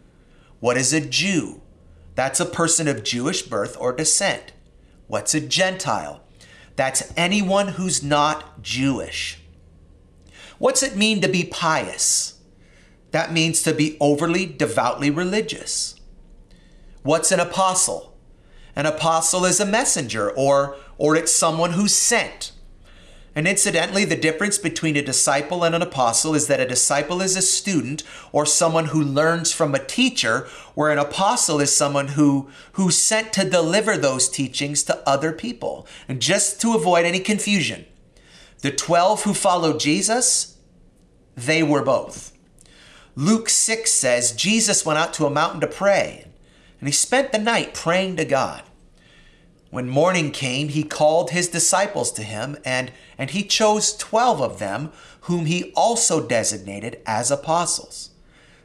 What 0.60 0.76
is 0.76 0.92
a 0.92 1.00
Jew? 1.00 1.62
That's 2.14 2.38
a 2.38 2.44
person 2.44 2.86
of 2.86 3.02
Jewish 3.02 3.42
birth 3.42 3.76
or 3.80 3.92
descent. 3.92 4.52
What's 5.06 5.34
a 5.34 5.40
Gentile? 5.40 6.22
That's 6.76 7.12
anyone 7.16 7.68
who's 7.68 8.02
not 8.02 8.62
Jewish. 8.62 9.40
What's 10.58 10.82
it 10.82 10.96
mean 10.96 11.20
to 11.20 11.28
be 11.28 11.44
pious? 11.44 12.38
That 13.10 13.32
means 13.32 13.62
to 13.62 13.74
be 13.74 13.96
overly 14.00 14.46
devoutly 14.46 15.10
religious. 15.10 15.94
What's 17.02 17.32
an 17.32 17.40
apostle? 17.40 18.16
An 18.76 18.86
apostle 18.86 19.44
is 19.44 19.58
a 19.58 19.66
messenger 19.66 20.30
or 20.30 20.76
or 20.96 21.16
it's 21.16 21.32
someone 21.32 21.72
who's 21.72 21.94
sent. 21.94 22.52
And 23.40 23.48
incidentally, 23.48 24.04
the 24.04 24.16
difference 24.16 24.58
between 24.58 24.98
a 24.98 25.02
disciple 25.02 25.64
and 25.64 25.74
an 25.74 25.80
apostle 25.80 26.34
is 26.34 26.46
that 26.48 26.60
a 26.60 26.68
disciple 26.68 27.22
is 27.22 27.38
a 27.38 27.40
student 27.40 28.02
or 28.32 28.44
someone 28.44 28.88
who 28.88 29.02
learns 29.02 29.50
from 29.50 29.74
a 29.74 29.82
teacher, 29.82 30.46
where 30.74 30.90
an 30.90 30.98
apostle 30.98 31.58
is 31.58 31.74
someone 31.74 32.08
who 32.08 32.50
who's 32.72 32.98
sent 32.98 33.32
to 33.32 33.48
deliver 33.48 33.96
those 33.96 34.28
teachings 34.28 34.82
to 34.82 35.08
other 35.08 35.32
people. 35.32 35.86
And 36.06 36.20
just 36.20 36.60
to 36.60 36.74
avoid 36.74 37.06
any 37.06 37.18
confusion, 37.18 37.86
the 38.58 38.70
12 38.70 39.22
who 39.22 39.32
followed 39.32 39.80
Jesus, 39.80 40.58
they 41.34 41.62
were 41.62 41.82
both. 41.82 42.36
Luke 43.16 43.48
6 43.48 43.90
says 43.90 44.32
Jesus 44.32 44.84
went 44.84 44.98
out 44.98 45.14
to 45.14 45.24
a 45.24 45.30
mountain 45.30 45.62
to 45.62 45.66
pray, 45.66 46.26
and 46.78 46.86
he 46.86 46.92
spent 46.92 47.32
the 47.32 47.38
night 47.38 47.72
praying 47.72 48.16
to 48.16 48.26
God. 48.26 48.64
When 49.70 49.88
morning 49.88 50.32
came, 50.32 50.68
he 50.68 50.82
called 50.82 51.30
his 51.30 51.48
disciples 51.48 52.10
to 52.12 52.22
him, 52.22 52.58
and, 52.64 52.90
and 53.16 53.30
he 53.30 53.44
chose 53.44 53.96
twelve 53.96 54.40
of 54.40 54.58
them, 54.58 54.90
whom 55.22 55.46
he 55.46 55.72
also 55.74 56.26
designated 56.26 57.00
as 57.06 57.30
apostles 57.30 58.10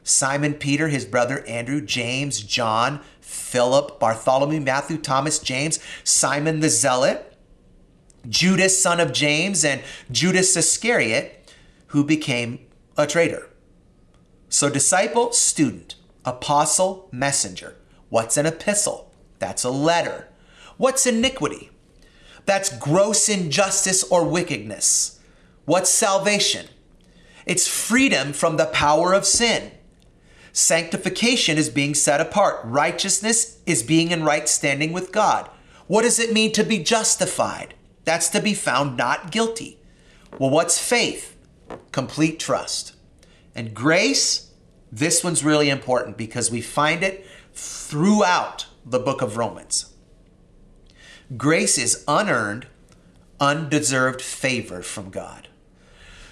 Simon 0.02 0.54
Peter, 0.54 0.88
his 0.88 1.04
brother 1.04 1.44
Andrew, 1.46 1.80
James, 1.80 2.40
John, 2.40 3.00
Philip, 3.20 3.98
Bartholomew, 3.98 4.60
Matthew, 4.60 4.98
Thomas, 4.98 5.40
James, 5.40 5.80
Simon 6.04 6.60
the 6.60 6.68
Zealot, 6.68 7.36
Judas, 8.28 8.80
son 8.80 9.00
of 9.00 9.12
James, 9.12 9.64
and 9.64 9.82
Judas 10.10 10.56
Iscariot, 10.56 11.52
who 11.88 12.04
became 12.04 12.60
a 12.96 13.06
traitor. 13.06 13.48
So, 14.48 14.70
disciple, 14.70 15.32
student, 15.32 15.96
apostle, 16.24 17.08
messenger. 17.10 17.76
What's 18.08 18.36
an 18.36 18.46
epistle? 18.46 19.12
That's 19.40 19.64
a 19.64 19.70
letter. 19.70 20.28
What's 20.76 21.06
iniquity? 21.06 21.70
That's 22.44 22.76
gross 22.78 23.28
injustice 23.28 24.04
or 24.04 24.24
wickedness. 24.24 25.20
What's 25.64 25.90
salvation? 25.90 26.66
It's 27.44 27.66
freedom 27.66 28.32
from 28.32 28.56
the 28.56 28.66
power 28.66 29.12
of 29.12 29.24
sin. 29.24 29.72
Sanctification 30.52 31.58
is 31.58 31.68
being 31.68 31.94
set 31.94 32.20
apart. 32.20 32.60
Righteousness 32.64 33.60
is 33.66 33.82
being 33.82 34.10
in 34.10 34.24
right 34.24 34.48
standing 34.48 34.92
with 34.92 35.12
God. 35.12 35.50
What 35.86 36.02
does 36.02 36.18
it 36.18 36.32
mean 36.32 36.52
to 36.52 36.64
be 36.64 36.78
justified? 36.78 37.74
That's 38.04 38.28
to 38.30 38.40
be 38.40 38.54
found 38.54 38.96
not 38.96 39.30
guilty. 39.30 39.78
Well, 40.38 40.50
what's 40.50 40.78
faith? 40.78 41.36
Complete 41.92 42.38
trust. 42.38 42.94
And 43.54 43.74
grace, 43.74 44.52
this 44.92 45.24
one's 45.24 45.44
really 45.44 45.68
important 45.68 46.16
because 46.16 46.50
we 46.50 46.60
find 46.60 47.02
it 47.02 47.26
throughout 47.54 48.66
the 48.84 48.98
book 48.98 49.22
of 49.22 49.36
Romans. 49.36 49.92
Grace 51.34 51.76
is 51.76 52.04
unearned, 52.06 52.68
undeserved 53.40 54.22
favor 54.22 54.80
from 54.80 55.10
God. 55.10 55.48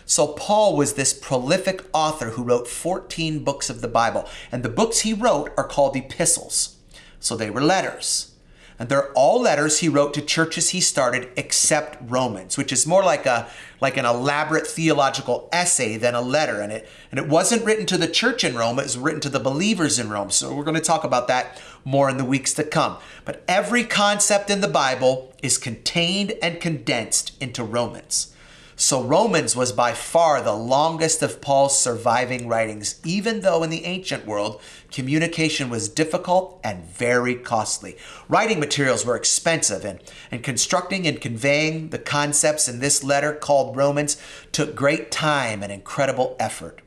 So, 0.06 0.28
Paul 0.28 0.76
was 0.76 0.92
this 0.92 1.12
prolific 1.12 1.84
author 1.92 2.30
who 2.30 2.44
wrote 2.44 2.68
14 2.68 3.42
books 3.42 3.68
of 3.68 3.80
the 3.80 3.88
Bible, 3.88 4.28
and 4.52 4.62
the 4.62 4.68
books 4.68 5.00
he 5.00 5.12
wrote 5.12 5.52
are 5.56 5.66
called 5.66 5.96
epistles. 5.96 6.76
So, 7.18 7.36
they 7.36 7.50
were 7.50 7.60
letters. 7.60 8.33
And 8.78 8.88
they're 8.88 9.12
all 9.12 9.40
letters 9.40 9.78
he 9.78 9.88
wrote 9.88 10.14
to 10.14 10.22
churches 10.22 10.70
he 10.70 10.80
started 10.80 11.28
except 11.36 11.98
Romans, 12.00 12.58
which 12.58 12.72
is 12.72 12.86
more 12.86 13.04
like 13.04 13.24
a 13.24 13.48
like 13.80 13.96
an 13.96 14.04
elaborate 14.04 14.66
theological 14.66 15.48
essay 15.52 15.96
than 15.96 16.14
a 16.14 16.20
letter. 16.20 16.60
And 16.60 16.72
it 16.72 16.88
and 17.10 17.20
it 17.20 17.28
wasn't 17.28 17.64
written 17.64 17.86
to 17.86 17.96
the 17.96 18.08
church 18.08 18.42
in 18.42 18.56
Rome, 18.56 18.78
it 18.78 18.84
was 18.84 18.98
written 18.98 19.20
to 19.20 19.28
the 19.28 19.38
believers 19.38 19.98
in 19.98 20.10
Rome. 20.10 20.30
So 20.30 20.54
we're 20.54 20.64
going 20.64 20.74
to 20.74 20.80
talk 20.80 21.04
about 21.04 21.28
that 21.28 21.60
more 21.84 22.10
in 22.10 22.16
the 22.16 22.24
weeks 22.24 22.52
to 22.54 22.64
come. 22.64 22.96
But 23.24 23.44
every 23.46 23.84
concept 23.84 24.50
in 24.50 24.60
the 24.60 24.68
Bible 24.68 25.32
is 25.42 25.56
contained 25.56 26.32
and 26.42 26.60
condensed 26.60 27.40
into 27.40 27.62
Romans. 27.62 28.33
So, 28.76 29.04
Romans 29.04 29.54
was 29.54 29.70
by 29.70 29.92
far 29.92 30.42
the 30.42 30.52
longest 30.52 31.22
of 31.22 31.40
Paul's 31.40 31.78
surviving 31.78 32.48
writings, 32.48 33.00
even 33.04 33.40
though 33.40 33.62
in 33.62 33.70
the 33.70 33.84
ancient 33.84 34.26
world, 34.26 34.60
communication 34.90 35.70
was 35.70 35.88
difficult 35.88 36.60
and 36.64 36.84
very 36.84 37.36
costly. 37.36 37.96
Writing 38.28 38.58
materials 38.58 39.06
were 39.06 39.14
expensive, 39.14 39.84
and, 39.84 40.00
and 40.32 40.42
constructing 40.42 41.06
and 41.06 41.20
conveying 41.20 41.90
the 41.90 42.00
concepts 42.00 42.68
in 42.68 42.80
this 42.80 43.04
letter 43.04 43.32
called 43.32 43.76
Romans 43.76 44.16
took 44.50 44.74
great 44.74 45.12
time 45.12 45.62
and 45.62 45.70
incredible 45.70 46.34
effort. 46.40 46.80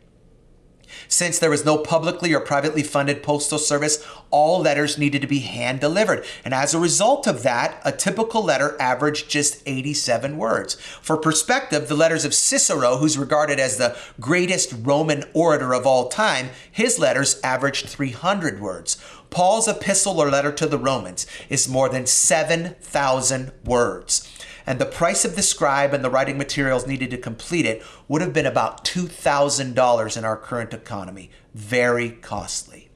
Since 1.08 1.39
there 1.39 1.50
was 1.50 1.65
no 1.65 1.77
publicly 1.77 2.34
or 2.34 2.39
privately 2.39 2.84
funded 2.84 3.24
postal 3.24 3.58
service, 3.58 4.06
all 4.29 4.60
letters 4.60 4.98
needed 4.98 5.22
to 5.22 5.27
be 5.27 5.39
hand 5.39 5.79
delivered. 5.79 6.25
And 6.44 6.53
as 6.53 6.74
a 6.74 6.79
result 6.79 7.27
of 7.27 7.44
that, 7.44 7.82
a 7.86 7.91
typical 7.91 8.44
letter 8.44 8.75
averaged 8.79 9.29
just 9.29 9.62
87 9.65 10.38
words. 10.38 10.75
For 11.01 11.17
perspective, 11.17 11.88
the 11.88 11.96
letters 11.96 12.25
of 12.25 12.34
Cicero, 12.34 12.98
who's 12.98 13.17
regarded 13.17 13.60
as 13.60 13.77
the 13.77 13.98
greatest 14.20 14.74
Roman 14.82 15.24
orator 15.34 15.74
of 15.74 15.86
all 15.86 16.10
time, 16.10 16.50
his 16.72 17.00
letters 17.00 17.39
averaged 17.44 17.88
300 17.88 18.60
words. 18.60 18.98
Paul's 19.29 19.67
epistle 19.67 20.22
or 20.22 20.29
letter 20.29 20.51
to 20.53 20.67
the 20.67 20.77
Romans 20.77 21.27
is 21.50 21.67
more 21.67 21.89
than 21.89 22.06
7,000 22.06 23.51
words 23.65 24.32
and 24.67 24.79
the 24.79 24.86
price 24.86 25.24
of 25.24 25.38
the 25.38 25.41
scribe 25.41 25.93
and 25.93 26.03
the 26.03 26.09
writing 26.09 26.38
materials 26.38 26.86
needed 26.86 27.09
to 27.12 27.17
complete 27.17 27.65
it 27.65 27.81
would 28.09 28.21
have 28.21 28.33
been 28.33 28.45
about 28.45 28.83
$2,000 28.83 30.17
in 30.17 30.25
our 30.25 30.36
current 30.36 30.74
economy. 30.74 31.31
Very 31.55 32.12
costly. 32.12 32.89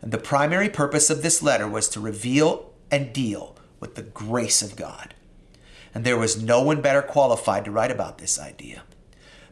And 0.00 0.10
the 0.10 0.18
primary 0.18 0.70
purpose 0.70 1.10
of 1.10 1.22
this 1.22 1.42
letter 1.42 1.68
was 1.68 1.88
to 1.90 2.00
reveal 2.00 2.72
and 2.90 3.12
deal 3.12 3.56
with 3.78 3.94
the 3.94 4.02
grace 4.02 4.62
of 4.62 4.74
God. 4.74 5.14
And 5.94 6.04
there 6.04 6.18
was 6.18 6.42
no 6.42 6.62
one 6.62 6.80
better 6.80 7.02
qualified 7.02 7.66
to 7.66 7.70
write 7.70 7.90
about 7.90 8.16
this 8.16 8.40
idea. 8.40 8.82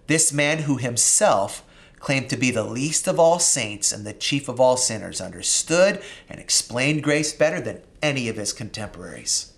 This 0.06 0.32
man 0.32 0.60
who 0.60 0.78
himself 0.78 1.62
claimed 1.98 2.30
to 2.30 2.38
be 2.38 2.50
the 2.50 2.64
least 2.64 3.06
of 3.06 3.20
all 3.20 3.38
saints 3.38 3.92
and 3.92 4.06
the 4.06 4.14
chief 4.14 4.48
of 4.48 4.58
all 4.58 4.78
sinners 4.78 5.20
understood 5.20 6.00
and 6.26 6.40
explained 6.40 7.02
grace 7.02 7.34
better 7.34 7.60
than 7.60 7.82
any 8.02 8.28
of 8.30 8.36
his 8.36 8.54
contemporaries. 8.54 9.49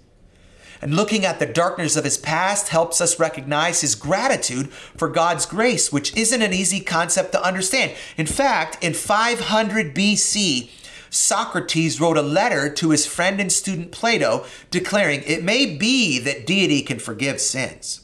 And 0.83 0.97
looking 0.97 1.25
at 1.25 1.39
the 1.39 1.47
darkness 1.47 1.95
of 1.95 2.03
his 2.03 2.19
past 2.19 2.69
helps 2.69 3.01
us 3.01 3.21
recognize 3.21 3.81
his 3.81 3.95
gratitude 3.95 4.73
for 4.73 5.09
God's 5.09 5.47
grace, 5.47 5.93
which 5.93 6.15
isn't 6.17 6.43
an 6.43 6.53
easy 6.53 6.81
concept 6.81 7.31
to 7.33 7.43
understand. 7.43 7.93
In 8.17 8.27
fact, 8.27 8.83
in 8.83 8.93
500 8.93 9.95
BC, 9.95 10.71
Socrates 11.09 12.01
wrote 12.01 12.17
a 12.17 12.23
letter 12.23 12.69
to 12.73 12.91
his 12.91 13.07
friend 13.07 13.41
and 13.41 13.53
student 13.53 13.93
Plato 13.93 14.45
declaring, 14.73 15.23
It 15.25 15.45
may 15.45 15.67
be 15.67 16.19
that 16.19 16.47
deity 16.47 16.83
can 16.83 16.99
forgive 16.99 17.41
sins, 17.41 18.01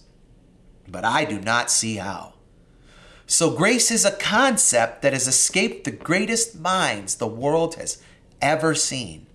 but 0.87 1.05
I 1.05 1.25
do 1.25 1.41
not 1.41 1.73
see 1.73 1.97
how. 1.97 2.35
So, 3.27 3.51
grace 3.51 3.91
is 3.91 4.05
a 4.05 4.13
concept 4.13 5.03
that 5.03 5.13
has 5.15 5.27
escaped 5.27 5.85
the 5.85 5.91
greatest 5.91 6.61
minds 6.61 7.17
the 7.17 7.27
world 7.27 7.75
has 7.75 8.01
ever 8.41 8.75
seen. 8.75 9.27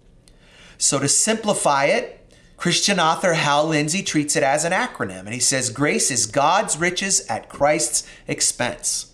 So, 0.78 0.98
to 1.00 1.10
simplify 1.10 1.86
it, 1.86 2.23
Christian 2.58 3.00
author 3.00 3.34
Hal 3.34 3.68
Lindsey 3.68 4.04
treats 4.04 4.36
it 4.36 4.44
as 4.44 4.64
an 4.64 4.72
acronym, 4.72 5.22
and 5.22 5.34
he 5.34 5.40
says 5.40 5.70
grace 5.70 6.10
is 6.12 6.26
God's 6.26 6.78
riches 6.78 7.26
at 7.28 7.50
Christ's 7.50 8.08
expense. 8.28 9.14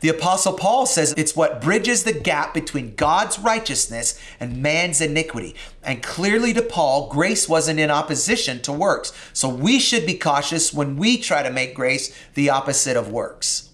The 0.00 0.08
Apostle 0.08 0.54
Paul 0.54 0.86
says 0.86 1.14
it's 1.16 1.36
what 1.36 1.60
bridges 1.60 2.04
the 2.04 2.14
gap 2.14 2.54
between 2.54 2.94
God's 2.94 3.38
righteousness 3.38 4.18
and 4.40 4.62
man's 4.62 5.00
iniquity. 5.00 5.54
And 5.82 6.02
clearly 6.02 6.54
to 6.54 6.62
Paul, 6.62 7.08
grace 7.08 7.48
wasn't 7.48 7.80
in 7.80 7.90
opposition 7.90 8.62
to 8.62 8.72
works. 8.72 9.12
So 9.34 9.48
we 9.48 9.78
should 9.78 10.06
be 10.06 10.16
cautious 10.16 10.72
when 10.72 10.96
we 10.96 11.18
try 11.18 11.42
to 11.42 11.50
make 11.50 11.74
grace 11.74 12.16
the 12.32 12.48
opposite 12.48 12.96
of 12.96 13.12
works. 13.12 13.68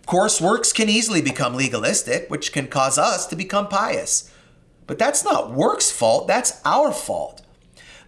Of 0.00 0.06
course, 0.06 0.40
works 0.40 0.72
can 0.72 0.88
easily 0.88 1.20
become 1.20 1.54
legalistic, 1.54 2.30
which 2.30 2.52
can 2.52 2.66
cause 2.66 2.96
us 2.96 3.26
to 3.26 3.36
become 3.36 3.68
pious. 3.68 4.32
But 4.86 4.98
that's 4.98 5.22
not 5.22 5.52
works' 5.52 5.90
fault, 5.90 6.26
that's 6.26 6.60
our 6.64 6.92
fault. 6.92 7.41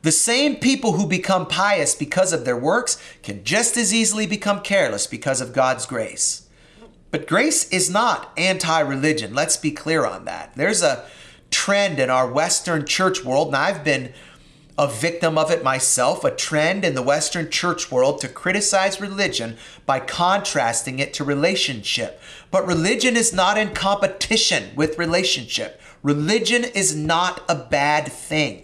The 0.05 0.13
same 0.13 0.57
people 0.57 0.93
who 0.93 1.07
become 1.07 1.47
pious 1.47 1.95
because 1.95 2.35
of 2.35 2.45
their 2.45 2.59
works 2.59 3.03
can 3.23 3.43
just 3.43 3.79
as 3.79 3.95
easily 3.95 4.27
become 4.27 4.61
careless 4.61 5.07
because 5.07 5.41
of 5.41 5.55
God's 5.55 5.87
grace. 5.87 6.47
But 7.11 7.27
grace 7.27 7.67
is 7.71 7.89
not 7.89 8.31
anti 8.37 8.81
religion. 8.81 9.33
Let's 9.33 9.57
be 9.57 9.71
clear 9.71 10.05
on 10.05 10.27
that. 10.27 10.53
There's 10.57 10.83
a 10.83 11.07
trend 11.51 11.99
in 11.99 12.11
our 12.11 12.31
Western 12.31 12.85
church 12.85 13.25
world, 13.25 13.47
and 13.47 13.57
I've 13.57 13.83
been 13.83 14.13
a 14.77 14.87
victim 14.87 15.39
of 15.39 15.51
it 15.51 15.65
myself, 15.65 16.23
a 16.23 16.31
trend 16.31 16.85
in 16.85 16.95
the 16.95 17.01
Western 17.01 17.51
church 17.51 17.91
world 17.91 18.21
to 18.21 18.29
criticize 18.29 19.01
religion 19.01 19.57
by 19.87 20.01
contrasting 20.01 20.99
it 20.99 21.15
to 21.15 21.25
relationship. 21.25 22.21
But 22.51 22.67
religion 22.67 23.17
is 23.17 23.33
not 23.33 23.57
in 23.57 23.73
competition 23.73 24.77
with 24.77 24.99
relationship. 24.99 25.81
Religion 26.03 26.63
is 26.63 26.95
not 26.95 27.43
a 27.49 27.55
bad 27.55 28.13
thing. 28.13 28.64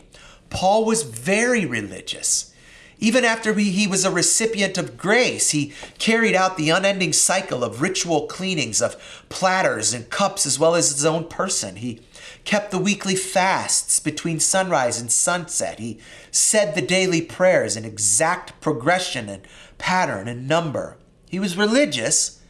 Paul 0.50 0.84
was 0.84 1.04
very 1.04 1.64
religious. 1.64 2.52
Even 2.98 3.24
after 3.24 3.54
he 3.54 3.86
was 3.86 4.04
a 4.04 4.10
recipient 4.10 4.76
of 4.76 4.98
grace, 4.98 5.50
he 5.50 5.72
carried 5.98 6.34
out 6.34 6.58
the 6.58 6.68
unending 6.68 7.14
cycle 7.14 7.64
of 7.64 7.80
ritual 7.80 8.26
cleanings 8.26 8.82
of 8.82 9.24
platters 9.30 9.94
and 9.94 10.10
cups 10.10 10.44
as 10.44 10.58
well 10.58 10.74
as 10.74 10.92
his 10.92 11.06
own 11.06 11.24
person. 11.24 11.76
He 11.76 12.00
kept 12.44 12.70
the 12.70 12.78
weekly 12.78 13.16
fasts 13.16 14.00
between 14.00 14.38
sunrise 14.38 15.00
and 15.00 15.10
sunset. 15.10 15.78
He 15.78 15.98
said 16.30 16.74
the 16.74 16.82
daily 16.82 17.22
prayers 17.22 17.74
in 17.74 17.86
exact 17.86 18.60
progression 18.60 19.30
and 19.30 19.48
pattern 19.78 20.28
and 20.28 20.46
number. 20.46 20.98
He 21.30 21.40
was 21.40 21.56
religious 21.56 22.42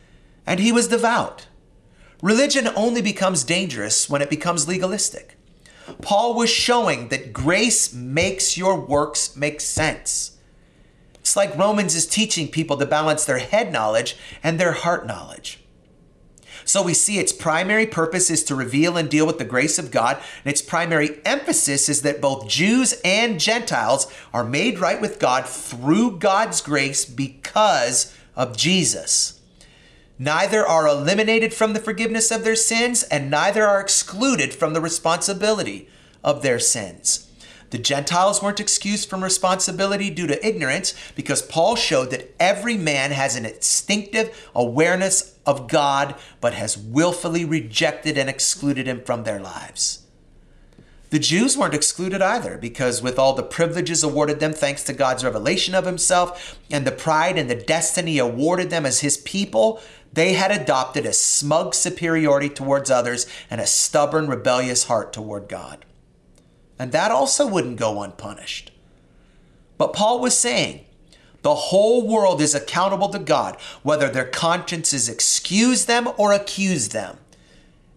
and 0.47 0.59
he 0.59 0.73
was 0.73 0.89
devout. 0.89 1.47
Religion 2.23 2.69
only 2.75 3.03
becomes 3.03 3.45
dangerous 3.45 4.11
when 4.11 4.21
it 4.21 4.29
becomes 4.29 4.67
legalistic. 4.67 5.37
Paul 6.03 6.35
was 6.35 6.51
showing 6.51 7.09
that 7.09 7.33
grace 7.33 7.93
makes 7.93 8.57
your 8.57 8.81
works 8.81 9.37
make 9.37 9.61
sense. 9.61 10.39
It's 11.17 11.37
like 11.37 11.57
Romans 11.57 11.95
is 11.95 12.07
teaching 12.07 12.49
people 12.49 12.77
to 12.79 12.87
balance 12.87 13.25
their 13.25 13.39
head 13.39 13.73
knowledge 13.73 14.17
and 14.43 14.59
their 14.59 14.73
heart 14.73 15.07
knowledge. 15.07 15.61
So 16.65 16.83
we 16.83 16.95
see 16.95 17.19
its 17.19 17.33
primary 17.33 17.87
purpose 17.87 18.31
is 18.31 18.45
to 18.45 18.55
reveal 18.55 18.97
and 18.97 19.09
deal 19.09 19.27
with 19.27 19.39
the 19.39 19.45
grace 19.45 19.79
of 19.79 19.91
God, 19.91 20.17
and 20.45 20.53
its 20.53 20.63
primary 20.63 21.21
emphasis 21.25 21.89
is 21.89 22.03
that 22.03 22.21
both 22.21 22.49
Jews 22.49 23.01
and 23.05 23.41
Gentiles 23.41 24.13
are 24.33 24.45
made 24.45 24.79
right 24.79 25.01
with 25.01 25.19
God 25.19 25.47
through 25.47 26.19
God's 26.19 26.61
grace 26.61 27.05
because 27.05 28.15
of 28.37 28.57
Jesus. 28.57 29.40
Neither 30.23 30.67
are 30.67 30.87
eliminated 30.87 31.55
from 31.55 31.73
the 31.73 31.81
forgiveness 31.81 32.31
of 32.31 32.45
their 32.45 32.55
sins, 32.55 33.05
and 33.05 33.31
neither 33.31 33.67
are 33.67 33.81
excluded 33.81 34.53
from 34.53 34.75
the 34.75 34.81
responsibility 34.83 35.89
of 36.23 36.43
their 36.43 36.59
sins. 36.59 37.31
The 37.71 37.79
Gentiles 37.79 38.43
weren't 38.43 38.61
excused 38.61 39.09
from 39.09 39.25
responsibility 39.25 40.11
due 40.11 40.27
to 40.27 40.47
ignorance 40.47 40.93
because 41.15 41.41
Paul 41.41 41.75
showed 41.75 42.11
that 42.11 42.35
every 42.39 42.77
man 42.77 43.13
has 43.13 43.35
an 43.35 43.47
instinctive 43.47 44.51
awareness 44.55 45.39
of 45.47 45.69
God 45.69 46.15
but 46.43 46.53
has 46.53 46.77
willfully 46.77 47.47
rejected 47.47 48.19
and 48.19 48.29
excluded 48.29 48.87
him 48.87 49.01
from 49.01 49.25
their 49.25 49.41
lives. 49.41 50.01
The 51.11 51.19
Jews 51.19 51.59
weren't 51.59 51.75
excluded 51.75 52.23
either 52.23 52.57
because, 52.57 53.03
with 53.03 53.19
all 53.19 53.33
the 53.33 53.43
privileges 53.43 54.05
awarded 54.05 54.39
them 54.39 54.53
thanks 54.53 54.85
to 54.85 54.93
God's 54.93 55.25
revelation 55.25 55.75
of 55.75 55.85
himself 55.85 56.57
and 56.71 56.87
the 56.87 56.93
pride 56.93 57.37
and 57.37 57.51
the 57.51 57.57
destiny 57.57 58.19
awarded 58.19 58.71
them 58.71 58.87
as 58.87 59.01
his 59.01 59.17
people, 59.17 59.81
they 60.13 60.33
had 60.33 60.51
adopted 60.51 61.07
a 61.07 61.13
smug 61.13 61.75
superiority 61.75 62.49
towards 62.49 62.91
others 62.91 63.27
and 63.49 63.61
a 63.61 63.67
stubborn, 63.67 64.29
rebellious 64.29 64.85
heart 64.85 65.13
toward 65.13 65.49
God 65.49 65.85
and 66.81 66.93
that 66.93 67.11
also 67.11 67.47
wouldn't 67.47 67.77
go 67.77 68.03
unpunished. 68.03 68.73
But 69.77 69.93
Paul 69.93 70.19
was 70.19 70.37
saying, 70.37 70.87
the 71.43 71.55
whole 71.55 72.09
world 72.09 72.41
is 72.41 72.55
accountable 72.55 73.11
to 73.11 73.19
God, 73.19 73.61
whether 73.83 74.09
their 74.09 74.25
consciences 74.25 75.07
excuse 75.07 75.85
them 75.85 76.09
or 76.17 76.33
accuse 76.33 76.89
them. 76.89 77.19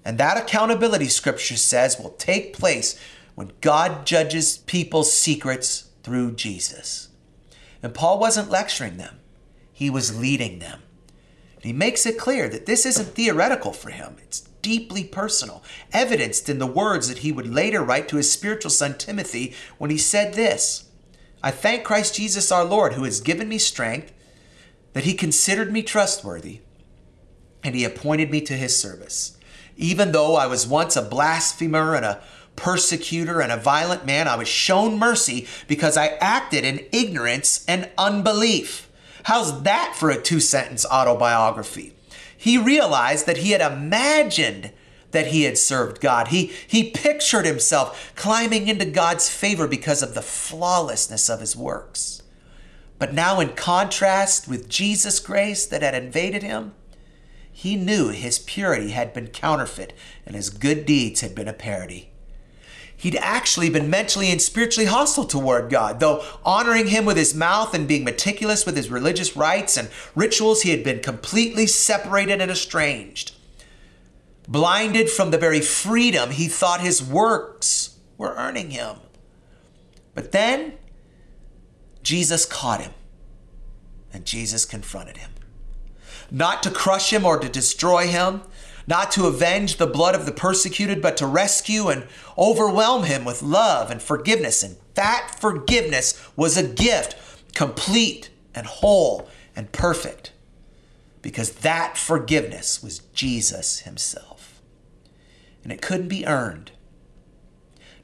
And 0.04 0.18
that 0.18 0.36
accountability, 0.36 1.08
scripture 1.08 1.56
says, 1.56 1.98
will 1.98 2.10
take 2.10 2.58
place 2.58 3.00
when 3.36 3.54
God 3.62 4.06
judges 4.06 4.58
people's 4.58 5.16
secrets 5.18 5.90
through 6.04 6.34
Jesus. 6.34 7.08
And 7.82 7.94
Paul 7.94 8.20
wasn't 8.20 8.50
lecturing 8.50 8.98
them, 8.98 9.22
he 9.72 9.90
was 9.90 10.20
leading 10.20 10.60
them. 10.60 10.82
And 11.64 11.72
he 11.72 11.78
makes 11.78 12.06
it 12.06 12.18
clear 12.18 12.50
that 12.50 12.66
this 12.66 12.86
isn't 12.86 13.16
theoretical 13.16 13.72
for 13.72 13.90
him, 13.90 14.18
it's 14.22 14.42
deeply 14.62 15.06
personal, 15.06 15.64
evidenced 15.94 16.50
in 16.50 16.60
the 16.60 16.68
words 16.68 17.08
that 17.08 17.20
he 17.20 17.32
would 17.32 17.48
later 17.48 17.82
write 17.82 18.10
to 18.10 18.18
his 18.18 18.30
spiritual 18.30 18.70
son 18.70 18.98
Timothy 18.98 19.54
when 19.78 19.90
he 19.90 19.98
said 19.98 20.34
this 20.34 20.90
I 21.42 21.52
thank 21.52 21.86
Christ 21.86 22.16
Jesus 22.16 22.52
our 22.52 22.66
Lord, 22.66 22.94
who 22.94 23.06
has 23.06 23.22
given 23.22 23.48
me 23.48 23.58
strength, 23.58 24.12
that 24.92 25.06
he 25.06 25.14
considered 25.14 25.72
me 25.72 25.84
trustworthy, 25.84 26.60
and 27.64 27.76
he 27.76 27.86
appointed 27.86 28.30
me 28.30 28.42
to 28.42 28.54
his 28.54 28.78
service. 28.78 29.38
Even 29.78 30.12
though 30.12 30.36
I 30.36 30.48
was 30.48 30.68
once 30.68 30.98
a 30.98 31.02
blasphemer 31.02 31.96
and 31.96 32.04
a 32.04 32.22
persecutor 32.58 33.42
and 33.42 33.54
a 33.54 33.58
violent 33.58 34.06
man, 34.06 34.28
I 34.28 34.36
was 34.36 34.50
shown 34.50 35.00
mercy 35.00 35.48
because 35.68 35.96
I 35.96 36.08
acted 36.20 36.66
in 36.66 36.86
ignorance 36.92 37.64
and 37.70 37.90
unbelief. 37.98 38.90
How's 39.24 39.64
that 39.64 39.96
for 39.98 40.10
a 40.10 40.22
two 40.22 40.40
sentence 40.40 40.86
autobiography? 40.86 41.94
he 42.44 42.58
realized 42.58 43.26
that 43.26 43.38
he 43.38 43.52
had 43.52 43.62
imagined 43.62 44.74
that 45.12 45.28
he 45.28 45.44
had 45.44 45.58
served 45.58 46.02
God. 46.02 46.28
He, 46.28 46.52
he 46.68 46.92
pictured 46.92 47.46
himself 47.46 48.12
climbing 48.18 48.68
into 48.68 48.84
God's 48.84 49.30
favor 49.30 49.66
because 49.66 50.04
of 50.04 50.14
the 50.14 50.22
flawlessness 50.22 51.30
of 51.30 51.40
his 51.40 51.56
works. 51.56 52.22
But 53.00 53.14
now, 53.14 53.40
in 53.40 53.54
contrast 53.54 54.50
with 54.50 54.68
Jesus' 54.68 55.22
grace 55.22 55.66
that 55.68 55.82
had 55.82 55.96
invaded 55.96 56.44
him, 56.44 56.74
he 57.50 57.78
knew 57.78 58.10
his 58.10 58.40
purity 58.40 58.90
had 58.92 59.14
been 59.14 59.28
counterfeit 59.28 59.94
and 60.26 60.36
his 60.36 60.50
good 60.50 60.86
deeds 60.86 61.22
had 61.22 61.34
been 61.34 61.48
a 61.48 61.54
parody 61.54 62.12
he'd 62.98 63.16
actually 63.18 63.70
been 63.70 63.90
mentally 63.90 64.32
and 64.32 64.42
spiritually 64.42 64.88
hostile 64.88 65.26
toward 65.26 65.70
God. 65.70 66.00
Though 66.00 66.24
honoring 66.46 66.88
him 66.88 67.06
with 67.06 67.18
his 67.18 67.36
mouth 67.36 67.74
and 67.74 67.88
being 67.88 68.04
meticulous 68.04 68.66
with 68.66 68.76
his 68.76 68.90
religious 68.90 69.36
rites 69.36 69.78
and 69.78 69.90
rituals, 70.16 70.62
he 70.62 70.72
had 70.72 70.84
been 70.84 71.02
completely 71.02 71.68
separated 71.68 72.42
and 72.42 72.52
estranged. 72.52 73.34
Blinded 74.48 75.10
from 75.10 75.32
the 75.32 75.38
very 75.38 75.62
freedom 75.62 76.32
he 76.32 76.48
thought 76.48 76.82
his 76.82 77.04
works 77.04 77.98
were 78.18 78.36
earning 78.36 78.72
him. 78.72 78.98
But 80.14 80.32
then 80.32 80.74
Jesus 82.04 82.46
caught 82.46 82.82
him 82.82 82.94
and 84.14 84.26
Jesus 84.26 84.66
confronted 84.66 85.18
him. 85.18 85.32
Not 86.30 86.64
to 86.64 86.72
crush 86.72 87.12
him 87.12 87.26
or 87.26 87.38
to 87.40 87.50
destroy 87.50 88.08
him, 88.08 88.42
not 88.88 89.12
to 89.12 89.28
avenge 89.28 89.78
the 89.78 89.88
blood 89.88 90.16
of 90.16 90.26
the 90.26 90.32
persecuted, 90.32 91.02
but 91.02 91.18
to 91.18 91.28
rescue 91.28 91.88
and 91.88 92.08
overwhelm 92.38 93.04
him 93.04 93.26
with 93.26 93.42
love 93.42 93.90
and 93.90 94.02
forgiveness. 94.02 94.64
And 94.64 94.78
that 94.96 95.36
forgiveness 95.40 96.20
was 96.36 96.58
a 96.58 96.68
gift, 96.68 97.16
complete 97.54 98.30
and 98.54 98.68
whole 98.68 99.30
and 99.56 99.72
perfect, 99.72 100.32
because 101.22 101.52
that 101.52 101.98
forgiveness 101.98 102.84
was 102.84 103.00
Jesus 103.14 103.80
himself. 103.82 104.62
And 105.64 105.72
it 105.72 105.82
couldn't 105.82 106.10
be 106.10 106.26
earned. 106.26 106.72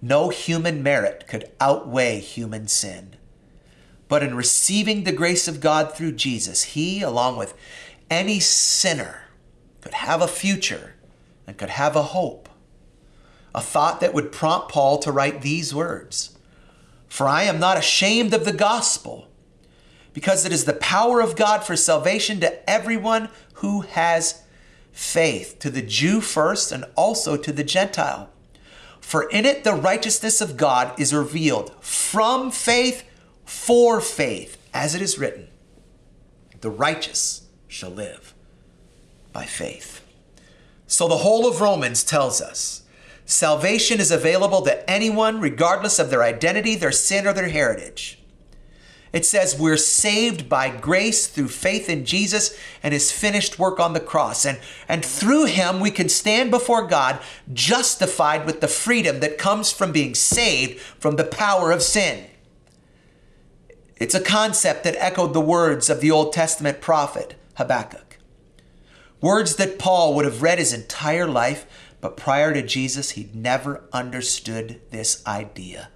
No 0.02 0.30
human 0.30 0.82
merit 0.82 1.26
could 1.28 1.52
outweigh 1.60 2.20
human 2.20 2.68
sin. 2.68 3.15
But 4.08 4.24
in 4.24 4.34
receiving 4.34 5.04
the 5.04 5.12
grace 5.12 5.48
of 5.48 5.60
God 5.60 5.94
through 5.94 6.13
Jesus, 6.13 6.63
he, 6.63 7.02
along 7.02 7.38
with 7.38 7.54
any 8.10 8.39
sinner, 8.39 9.24
could 9.82 9.94
have 9.94 10.22
a 10.22 10.28
future 10.28 10.96
and 11.48 11.58
could 11.58 11.70
have 11.70 11.96
a 11.96 12.04
hope. 12.04 12.50
A 13.56 13.62
thought 13.62 14.00
that 14.02 14.13
would 14.13 14.32
prompt 14.32 14.70
Paul 14.70 15.00
to 15.00 15.12
write 15.12 15.42
these 15.42 15.74
words 15.74 16.38
For 17.08 17.28
I 17.28 17.44
am 17.44 17.60
not 17.60 17.78
ashamed 17.78 18.34
of 18.34 18.46
the 18.46 18.54
gospel, 18.54 19.28
because 20.13 20.46
it 20.46 20.52
is 20.52 20.65
the 20.65 20.74
power 20.74 21.22
of 21.22 21.36
God 21.36 21.63
for 21.63 21.76
salvation 21.76 22.39
to 22.42 22.70
everyone 22.70 23.30
who 23.56 23.82
has 23.82 24.44
faith, 24.92 25.58
to 25.60 25.70
the 25.70 25.82
Jew 25.82 26.22
first 26.22 26.72
and 26.72 26.86
also 26.96 27.38
to 27.38 27.52
the 27.52 27.63
Gentile. 27.63 28.30
For 29.00 29.30
in 29.30 29.46
it 29.46 29.63
the 29.63 29.74
righteousness 29.74 30.42
of 30.42 30.58
God 30.58 31.00
is 31.00 31.13
revealed 31.13 31.74
from 31.84 32.52
faith 32.52 33.04
for 33.44 34.00
faith, 34.02 34.58
as 34.72 34.94
it 34.94 35.02
is 35.02 35.18
written, 35.18 35.48
The 36.62 36.70
righteous 36.70 37.48
shall 37.68 37.89
live 37.89 38.36
by 39.39 39.45
faith. 39.45 40.06
So 40.86 41.08
the 41.08 41.19
whole 41.19 41.47
of 41.47 41.62
Romans 41.62 42.04
tells 42.04 42.41
us 42.41 42.84
salvation 43.25 44.02
is 44.02 44.12
available 44.12 44.62
to 44.63 44.89
anyone 44.89 45.39
regardless 45.39 45.97
of 45.97 46.10
their 46.10 46.23
identity, 46.23 46.75
their 46.75 46.91
sin, 46.91 47.25
or 47.25 47.32
their 47.32 47.47
heritage. 47.47 48.19
It 49.13 49.25
says 49.25 49.58
we're 49.58 49.78
saved 49.78 50.49
by 50.49 50.69
grace 50.69 51.28
through 51.28 51.47
faith 51.47 51.88
in 51.88 52.04
Jesus 52.04 52.54
and 52.84 52.93
his 52.93 53.13
finished 53.13 53.58
work 53.58 53.80
on 53.80 53.93
the 53.93 54.02
cross. 54.02 54.45
And, 54.45 54.60
and 54.89 55.06
through 55.06 55.45
him, 55.45 55.80
we 55.80 55.89
can 55.89 56.10
stand 56.10 56.52
before 56.52 56.86
God 56.86 57.21
justified 57.54 58.45
with 58.45 58.60
the 58.60 58.67
freedom 58.67 59.21
that 59.21 59.38
comes 59.38 59.71
from 59.71 59.93
being 59.93 60.15
saved 60.15 60.82
from 60.82 61.15
the 61.15 61.23
power 61.23 61.71
of 61.71 61.82
sin. 61.82 62.25
It's 63.95 64.15
a 64.15 64.21
concept 64.21 64.84
that 64.84 64.97
echoed 64.97 65.34
the 65.34 65.39
words 65.39 65.89
of 65.89 66.02
the 66.02 66.12
Old 66.12 66.34
Testament 66.34 66.82
prophet 66.82 67.36
Habakkuk. 67.56 68.09
Words 69.21 69.55
that 69.58 69.79
Paul 69.79 70.15
would 70.15 70.25
have 70.25 70.41
read 70.41 70.60
his 70.60 70.73
entire 70.73 71.27
life, 71.27 71.65
but 72.01 72.15
prior 72.15 72.53
to 72.53 72.62
Jesus, 72.62 73.12
he'd 73.12 73.36
never 73.36 73.84
understood 73.91 74.82
this 74.91 75.25
idea 75.27 75.89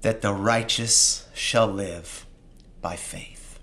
that 0.00 0.22
the 0.22 0.32
righteous 0.32 1.28
shall 1.34 1.66
live 1.66 2.26
by 2.80 2.96
faith. 2.96 3.58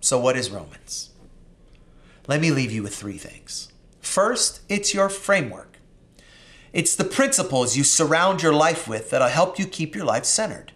So, 0.00 0.18
what 0.18 0.36
is 0.36 0.50
Romans? 0.50 1.10
Let 2.26 2.40
me 2.40 2.50
leave 2.50 2.72
you 2.72 2.82
with 2.82 2.94
three 2.94 3.18
things. 3.18 3.72
First, 4.00 4.60
it's 4.68 4.94
your 4.94 5.08
framework. 5.08 5.78
It's 6.72 6.96
the 6.96 7.04
principles 7.04 7.76
you 7.76 7.84
surround 7.84 8.42
your 8.42 8.52
life 8.52 8.88
with 8.88 9.10
that'll 9.10 9.28
help 9.28 9.58
you 9.58 9.66
keep 9.66 9.94
your 9.94 10.04
life 10.04 10.24
centered. 10.24 10.72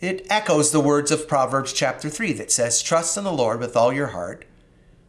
It 0.00 0.26
echoes 0.28 0.70
the 0.70 0.80
words 0.80 1.10
of 1.10 1.26
Proverbs 1.26 1.72
chapter 1.72 2.10
3 2.10 2.34
that 2.34 2.52
says, 2.52 2.82
Trust 2.82 3.16
in 3.16 3.24
the 3.24 3.32
Lord 3.32 3.58
with 3.58 3.76
all 3.76 3.92
your 3.92 4.08
heart, 4.08 4.44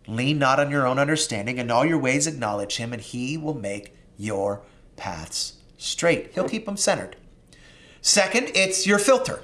lean 0.07 0.39
not 0.39 0.59
on 0.59 0.71
your 0.71 0.85
own 0.87 0.99
understanding, 0.99 1.59
and 1.59 1.71
all 1.71 1.85
your 1.85 1.97
ways 1.97 2.27
acknowledge 2.27 2.77
him, 2.77 2.93
and 2.93 3.01
he 3.01 3.37
will 3.37 3.53
make 3.53 3.95
your 4.17 4.61
paths 4.95 5.53
straight. 5.77 6.31
He'll 6.33 6.49
keep 6.49 6.65
them 6.65 6.77
centered. 6.77 7.15
Second, 8.01 8.51
it's 8.53 8.85
your 8.85 8.99
filter. 8.99 9.41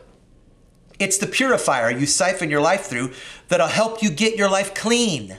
It's 0.99 1.17
the 1.17 1.27
purifier 1.27 1.89
you 1.89 2.05
siphon 2.05 2.51
your 2.51 2.61
life 2.61 2.81
through 2.81 3.13
that'll 3.47 3.67
help 3.67 4.03
you 4.03 4.11
get 4.11 4.37
your 4.37 4.49
life 4.49 4.75
clean. 4.75 5.37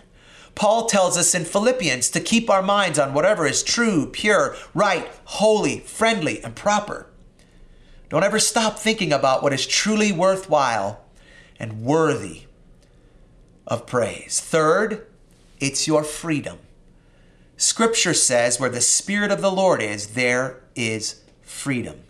Paul 0.55 0.87
tells 0.87 1.17
us 1.17 1.35
in 1.35 1.45
Philippians 1.45 2.11
to 2.11 2.21
keep 2.21 2.51
our 2.51 2.63
minds 2.63 2.99
on 2.99 3.15
whatever 3.15 3.47
is 3.47 3.63
true, 3.63 4.11
pure, 4.11 4.57
right, 4.75 5.09
holy, 5.25 5.79
friendly, 5.79 6.43
and 6.43 6.55
proper. 6.57 7.07
Don't 8.09 8.25
ever 8.25 8.39
stop 8.39 8.79
thinking 8.79 9.13
about 9.13 9.43
what 9.43 9.55
is 9.55 9.67
truly 9.67 10.13
worthwhile 10.13 11.05
and 11.59 11.83
worthy 11.83 12.43
of 13.67 13.87
praise. 13.87 14.41
Third, 14.41 15.07
it's 15.63 15.87
your 15.87 16.03
freedom. 16.03 16.59
Scripture 17.57 18.15
says, 18.15 18.59
where 18.59 18.69
the 18.69 18.81
Spirit 18.81 19.31
of 19.31 19.41
the 19.41 19.53
Lord 19.53 19.81
is, 19.81 20.09
there 20.09 20.61
is 20.75 21.23
freedom. 21.41 22.01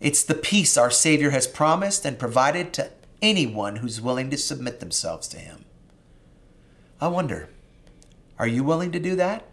It's 0.00 0.24
the 0.24 0.34
peace 0.34 0.78
our 0.78 0.90
Savior 0.90 1.28
has 1.30 1.46
promised 1.46 2.06
and 2.06 2.18
provided 2.18 2.72
to 2.72 2.90
anyone 3.20 3.76
who's 3.76 4.00
willing 4.00 4.30
to 4.30 4.38
submit 4.38 4.80
themselves 4.80 5.28
to 5.28 5.36
Him. 5.36 5.66
I 7.02 7.08
wonder, 7.08 7.50
are 8.38 8.46
you 8.46 8.64
willing 8.64 8.92
to 8.92 8.98
do 8.98 9.14
that? 9.16 9.46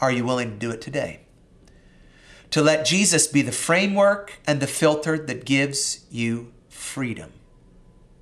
Are 0.00 0.10
you 0.10 0.24
willing 0.24 0.52
to 0.52 0.56
do 0.56 0.70
it 0.70 0.80
today? 0.80 1.20
To 2.52 2.62
let 2.62 2.86
Jesus 2.86 3.26
be 3.26 3.42
the 3.42 3.52
framework 3.52 4.38
and 4.46 4.60
the 4.60 4.66
filter 4.66 5.18
that 5.18 5.44
gives 5.44 6.06
you 6.10 6.54
freedom, 6.70 7.34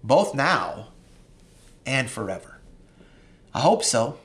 both 0.03 0.35
now 0.35 0.89
and 1.87 2.11
forever. 2.11 2.56
I 3.57 3.61
hope 3.61 3.85
so. 3.85 4.19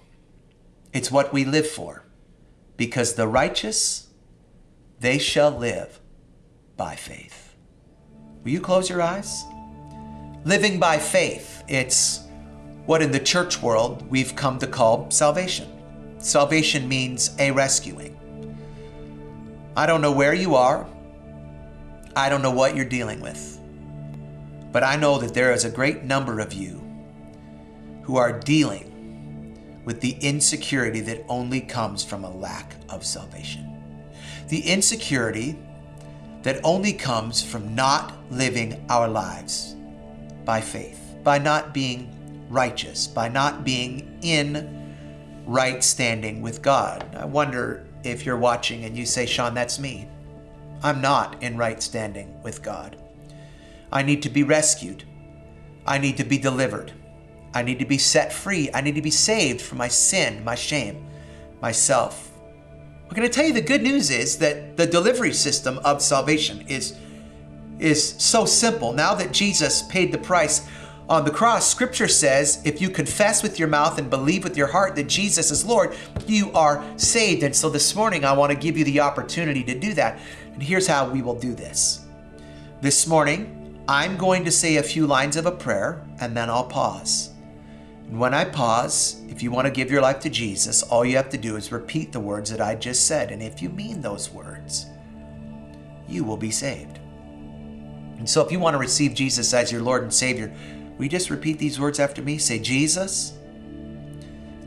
It's 0.91 1.09
what 1.09 1.31
we 1.31 1.45
live 1.45 1.65
for, 1.65 2.03
because 2.75 3.13
the 3.13 3.29
righteous, 3.29 4.09
they 4.99 5.19
shall 5.19 5.51
live 5.51 6.01
by 6.75 6.97
faith. 6.97 7.55
Will 8.43 8.51
you 8.51 8.59
close 8.59 8.89
your 8.89 9.01
eyes? 9.01 9.45
Living 10.43 10.81
by 10.81 10.97
faith, 10.97 11.63
it's 11.69 12.27
what 12.85 13.01
in 13.01 13.11
the 13.11 13.21
church 13.21 13.61
world 13.61 14.05
we've 14.11 14.35
come 14.35 14.59
to 14.59 14.67
call 14.67 15.09
salvation. 15.09 15.69
Salvation 16.17 16.89
means 16.89 17.33
a 17.39 17.51
rescuing. 17.51 18.17
I 19.77 19.85
don't 19.85 20.01
know 20.01 20.11
where 20.11 20.33
you 20.33 20.55
are. 20.55 20.85
I 22.17 22.27
don't 22.27 22.41
know 22.41 22.51
what 22.51 22.75
you're 22.75 22.83
dealing 22.83 23.21
with. 23.21 23.61
But 24.73 24.83
I 24.83 24.97
know 24.97 25.19
that 25.19 25.33
there 25.33 25.53
is 25.53 25.63
a 25.63 25.69
great 25.69 26.03
number 26.03 26.41
of 26.41 26.51
you 26.51 26.83
who 28.01 28.17
are 28.17 28.37
dealing 28.37 28.90
with 29.85 30.01
the 30.01 30.17
insecurity 30.21 31.01
that 31.01 31.23
only 31.27 31.61
comes 31.61 32.03
from 32.03 32.23
a 32.23 32.31
lack 32.31 32.75
of 32.89 33.05
salvation. 33.05 33.67
The 34.49 34.61
insecurity 34.61 35.57
that 36.43 36.59
only 36.63 36.93
comes 36.93 37.41
from 37.41 37.75
not 37.75 38.13
living 38.31 38.83
our 38.89 39.07
lives 39.07 39.75
by 40.45 40.61
faith, 40.61 40.99
by 41.23 41.37
not 41.37 41.73
being 41.73 42.47
righteous, 42.49 43.07
by 43.07 43.29
not 43.29 43.63
being 43.63 44.19
in 44.21 44.79
right 45.45 45.83
standing 45.83 46.41
with 46.41 46.61
God. 46.61 47.15
I 47.17 47.25
wonder 47.25 47.85
if 48.03 48.25
you're 48.25 48.37
watching 48.37 48.85
and 48.85 48.97
you 48.97 49.05
say, 49.05 49.25
Sean, 49.25 49.53
that's 49.53 49.79
me. 49.79 50.07
I'm 50.83 51.01
not 51.01 51.41
in 51.43 51.57
right 51.57 51.81
standing 51.81 52.41
with 52.41 52.63
God. 52.63 52.97
I 53.91 54.03
need 54.03 54.23
to 54.23 54.29
be 54.29 54.43
rescued. 54.43 55.03
I 55.85 55.97
need 55.97 56.17
to 56.17 56.23
be 56.23 56.37
delivered. 56.37 56.93
I 57.53 57.61
need 57.63 57.79
to 57.79 57.85
be 57.85 57.97
set 57.97 58.31
free. 58.31 58.69
I 58.73 58.81
need 58.81 58.95
to 58.95 59.01
be 59.01 59.11
saved 59.11 59.61
from 59.61 59.77
my 59.77 59.87
sin, 59.87 60.43
my 60.43 60.55
shame, 60.55 61.05
myself, 61.61 62.31
I'm 63.11 63.17
going 63.17 63.29
to 63.29 63.35
tell 63.35 63.45
you 63.45 63.51
the 63.51 63.59
good 63.59 63.83
news 63.83 64.09
is 64.09 64.37
that 64.37 64.77
the 64.77 64.87
delivery 64.87 65.33
system 65.33 65.79
of 65.79 66.01
salvation 66.01 66.63
is, 66.69 66.97
is 67.77 68.15
so 68.19 68.45
simple. 68.45 68.93
Now 68.93 69.13
that 69.15 69.33
Jesus 69.33 69.81
paid 69.81 70.13
the 70.13 70.17
price 70.17 70.65
on 71.09 71.25
the 71.25 71.29
cross, 71.29 71.69
scripture 71.69 72.07
says 72.07 72.61
if 72.63 72.79
you 72.79 72.89
confess 72.89 73.43
with 73.43 73.59
your 73.59 73.67
mouth 73.67 73.97
and 73.99 74.09
believe 74.09 74.45
with 74.45 74.55
your 74.55 74.67
heart 74.67 74.95
that 74.95 75.09
Jesus 75.09 75.51
is 75.51 75.65
Lord, 75.65 75.93
you 76.25 76.53
are 76.53 76.81
saved. 76.95 77.43
And 77.43 77.53
so 77.53 77.69
this 77.69 77.93
morning, 77.97 78.23
I 78.23 78.31
want 78.31 78.53
to 78.53 78.57
give 78.57 78.77
you 78.77 78.85
the 78.85 79.01
opportunity 79.01 79.65
to 79.65 79.77
do 79.77 79.93
that. 79.95 80.17
And 80.53 80.63
here's 80.63 80.87
how 80.87 81.09
we 81.09 81.21
will 81.21 81.37
do 81.37 81.53
this. 81.53 82.05
This 82.79 83.05
morning, 83.07 83.83
I'm 83.89 84.15
going 84.15 84.45
to 84.45 84.51
say 84.51 84.77
a 84.77 84.83
few 84.83 85.05
lines 85.05 85.35
of 85.35 85.45
a 85.45 85.51
prayer 85.51 86.01
and 86.21 86.37
then 86.37 86.49
I'll 86.49 86.63
pause. 86.63 87.30
And 88.07 88.19
when 88.19 88.33
I 88.33 88.45
pause, 88.45 89.21
if 89.29 89.41
you 89.41 89.51
want 89.51 89.65
to 89.67 89.71
give 89.71 89.89
your 89.89 90.01
life 90.01 90.19
to 90.21 90.29
Jesus, 90.29 90.83
all 90.83 91.05
you 91.05 91.15
have 91.15 91.29
to 91.29 91.37
do 91.37 91.55
is 91.55 91.71
repeat 91.71 92.11
the 92.11 92.19
words 92.19 92.49
that 92.49 92.61
I 92.61 92.75
just 92.75 93.07
said. 93.07 93.31
And 93.31 93.41
if 93.41 93.61
you 93.61 93.69
mean 93.69 94.01
those 94.01 94.29
words, 94.29 94.85
you 96.07 96.23
will 96.23 96.37
be 96.37 96.51
saved. 96.51 96.99
And 98.17 98.29
so 98.29 98.45
if 98.45 98.51
you 98.51 98.59
want 98.59 98.75
to 98.75 98.79
receive 98.79 99.13
Jesus 99.13 99.53
as 99.53 99.71
your 99.71 99.81
Lord 99.81 100.03
and 100.03 100.13
Savior, 100.13 100.53
we 100.97 101.07
just 101.09 101.29
repeat 101.29 101.57
these 101.57 101.79
words 101.79 101.99
after 101.99 102.21
me. 102.21 102.37
Say, 102.37 102.59
Jesus, 102.59 103.33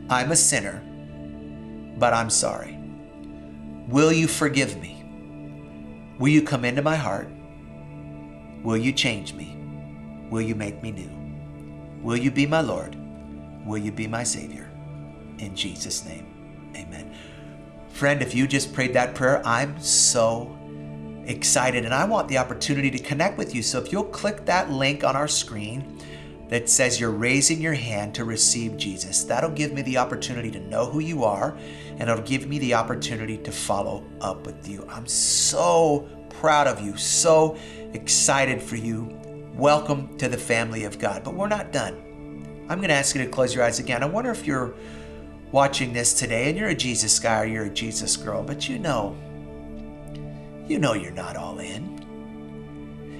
I'm 0.09 0.31
a 0.31 0.35
sinner, 0.35 0.81
but 1.97 2.13
I'm 2.13 2.29
sorry. 2.29 2.77
Will 3.87 4.11
you 4.11 4.27
forgive 4.27 4.77
me? 4.81 6.15
Will 6.19 6.29
you 6.29 6.41
come 6.41 6.65
into 6.65 6.81
my 6.81 6.95
heart? 6.95 7.29
Will 8.63 8.77
you 8.77 8.91
change 8.91 9.33
me? 9.33 9.55
Will 10.29 10.41
you 10.41 10.55
make 10.55 10.81
me 10.81 10.91
new? 10.91 12.01
Will 12.01 12.17
you 12.17 12.31
be 12.31 12.45
my 12.45 12.61
Lord? 12.61 12.97
Will 13.65 13.79
you 13.79 13.91
be 13.91 14.07
my 14.07 14.23
Savior? 14.23 14.69
In 15.39 15.55
Jesus' 15.55 16.05
name, 16.05 16.71
amen. 16.75 17.13
Friend, 17.89 18.21
if 18.21 18.35
you 18.35 18.47
just 18.47 18.73
prayed 18.73 18.93
that 18.93 19.15
prayer, 19.15 19.41
I'm 19.45 19.79
so 19.79 20.55
excited 21.25 21.85
and 21.85 21.93
I 21.93 22.05
want 22.05 22.27
the 22.27 22.37
opportunity 22.37 22.91
to 22.91 22.99
connect 22.99 23.37
with 23.37 23.55
you. 23.55 23.63
So 23.63 23.79
if 23.79 23.91
you'll 23.91 24.03
click 24.03 24.45
that 24.45 24.69
link 24.69 25.03
on 25.03 25.15
our 25.15 25.27
screen 25.27 25.97
that 26.49 26.69
says 26.69 26.99
you're 26.99 27.09
raising 27.09 27.59
your 27.59 27.73
hand 27.73 28.13
to 28.15 28.23
receive 28.23 28.77
Jesus, 28.77 29.23
that'll 29.23 29.49
give 29.49 29.73
me 29.73 29.81
the 29.81 29.97
opportunity 29.97 30.51
to 30.51 30.59
know 30.59 30.85
who 30.85 30.99
you 30.99 31.23
are 31.23 31.57
and 31.97 32.09
it'll 32.09 32.21
give 32.21 32.47
me 32.47 32.59
the 32.59 32.75
opportunity 32.75 33.37
to 33.39 33.51
follow 33.51 34.03
up 34.21 34.45
with 34.45 34.67
you. 34.67 34.85
I'm 34.89 35.07
so 35.07 36.07
proud 36.29 36.67
of 36.67 36.81
you, 36.81 36.95
so 36.97 37.57
excited 37.93 38.61
for 38.61 38.75
you. 38.75 39.09
Welcome 39.55 40.17
to 40.17 40.27
the 40.27 40.37
family 40.37 40.83
of 40.83 40.99
God. 40.99 41.23
But 41.23 41.33
we're 41.33 41.47
not 41.47 41.71
done. 41.71 42.04
I'm 42.67 42.79
going 42.79 42.89
to 42.89 42.95
ask 42.95 43.15
you 43.15 43.23
to 43.23 43.29
close 43.29 43.53
your 43.53 43.63
eyes 43.63 43.79
again. 43.79 44.01
I 44.01 44.07
wonder 44.07 44.31
if 44.31 44.47
you're 44.47 44.73
watching 45.51 45.93
this 45.93 46.13
today 46.13 46.49
and 46.49 46.57
you're 46.57 46.69
a 46.69 46.75
Jesus 46.75 47.19
guy 47.19 47.41
or 47.41 47.45
you're 47.45 47.65
a 47.65 47.69
Jesus 47.69 48.17
girl, 48.17 48.41
but 48.41 48.67
you 48.67 48.79
know, 48.79 49.15
you 50.67 50.79
know 50.79 50.93
you're 50.93 51.11
not 51.11 51.35
all 51.35 51.59
in. 51.59 51.95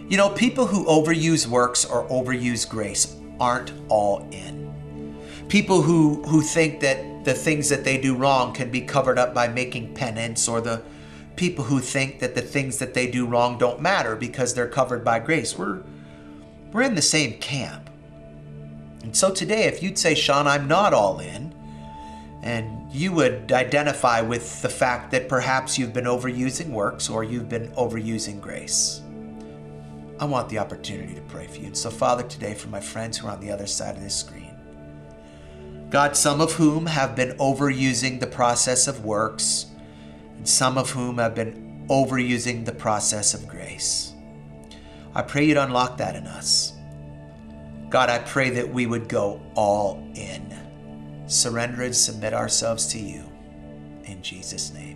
You 0.09 0.17
know, 0.17 0.29
people 0.29 0.65
who 0.65 0.85
overuse 0.85 1.45
works 1.47 1.85
or 1.85 2.07
overuse 2.09 2.67
grace 2.67 3.15
aren't 3.39 3.71
all 3.87 4.27
in. 4.31 5.15
People 5.47 5.81
who, 5.81 6.23
who 6.23 6.41
think 6.41 6.79
that 6.81 7.23
the 7.23 7.33
things 7.33 7.69
that 7.69 7.83
they 7.83 7.99
do 7.99 8.15
wrong 8.15 8.53
can 8.53 8.71
be 8.71 8.81
covered 8.81 9.19
up 9.19 9.33
by 9.33 9.47
making 9.47 9.93
penance, 9.93 10.47
or 10.47 10.61
the 10.61 10.81
people 11.35 11.65
who 11.65 11.79
think 11.79 12.19
that 12.19 12.35
the 12.35 12.41
things 12.41 12.77
that 12.77 12.93
they 12.93 13.09
do 13.09 13.25
wrong 13.25 13.57
don't 13.57 13.81
matter 13.81 14.15
because 14.15 14.53
they're 14.53 14.67
covered 14.67 15.03
by 15.03 15.19
grace. 15.19 15.57
We're, 15.57 15.81
we're 16.71 16.83
in 16.83 16.95
the 16.95 17.01
same 17.01 17.39
camp. 17.39 17.89
And 19.03 19.15
so 19.15 19.33
today, 19.33 19.65
if 19.65 19.83
you'd 19.83 19.97
say, 19.97 20.15
Sean, 20.15 20.47
I'm 20.47 20.67
not 20.67 20.93
all 20.93 21.19
in, 21.19 21.53
and 22.41 22.91
you 22.91 23.11
would 23.11 23.51
identify 23.51 24.21
with 24.21 24.61
the 24.61 24.69
fact 24.69 25.11
that 25.11 25.27
perhaps 25.27 25.77
you've 25.77 25.93
been 25.93 26.05
overusing 26.05 26.69
works 26.69 27.09
or 27.09 27.23
you've 27.23 27.49
been 27.49 27.69
overusing 27.71 28.39
grace. 28.39 29.01
I 30.19 30.25
want 30.25 30.47
the 30.47 30.59
opportunity 30.59 31.13
to 31.13 31.21
pray 31.21 31.47
for 31.47 31.57
you. 31.57 31.67
And 31.67 31.77
so, 31.77 31.89
Father, 31.89 32.23
today 32.23 32.53
for 32.53 32.69
my 32.69 32.79
friends 32.79 33.17
who 33.17 33.27
are 33.27 33.31
on 33.31 33.41
the 33.41 33.51
other 33.51 33.67
side 33.67 33.97
of 33.97 34.03
this 34.03 34.15
screen, 34.15 34.55
God, 35.89 36.15
some 36.15 36.39
of 36.39 36.53
whom 36.53 36.85
have 36.85 37.15
been 37.15 37.37
overusing 37.37 38.19
the 38.19 38.27
process 38.27 38.87
of 38.87 39.03
works, 39.03 39.67
and 40.37 40.47
some 40.47 40.77
of 40.77 40.89
whom 40.91 41.17
have 41.17 41.35
been 41.35 41.85
overusing 41.89 42.65
the 42.65 42.71
process 42.71 43.33
of 43.33 43.47
grace. 43.47 44.13
I 45.13 45.21
pray 45.21 45.45
you'd 45.45 45.57
unlock 45.57 45.97
that 45.97 46.15
in 46.15 46.27
us. 46.27 46.74
God, 47.89 48.09
I 48.09 48.19
pray 48.19 48.49
that 48.51 48.69
we 48.69 48.85
would 48.85 49.07
go 49.07 49.41
all 49.55 50.03
in, 50.15 50.57
surrender 51.27 51.83
and 51.83 51.95
submit 51.95 52.33
ourselves 52.33 52.87
to 52.87 52.99
you. 52.99 53.23
In 54.05 54.21
Jesus' 54.21 54.73
name. 54.73 54.94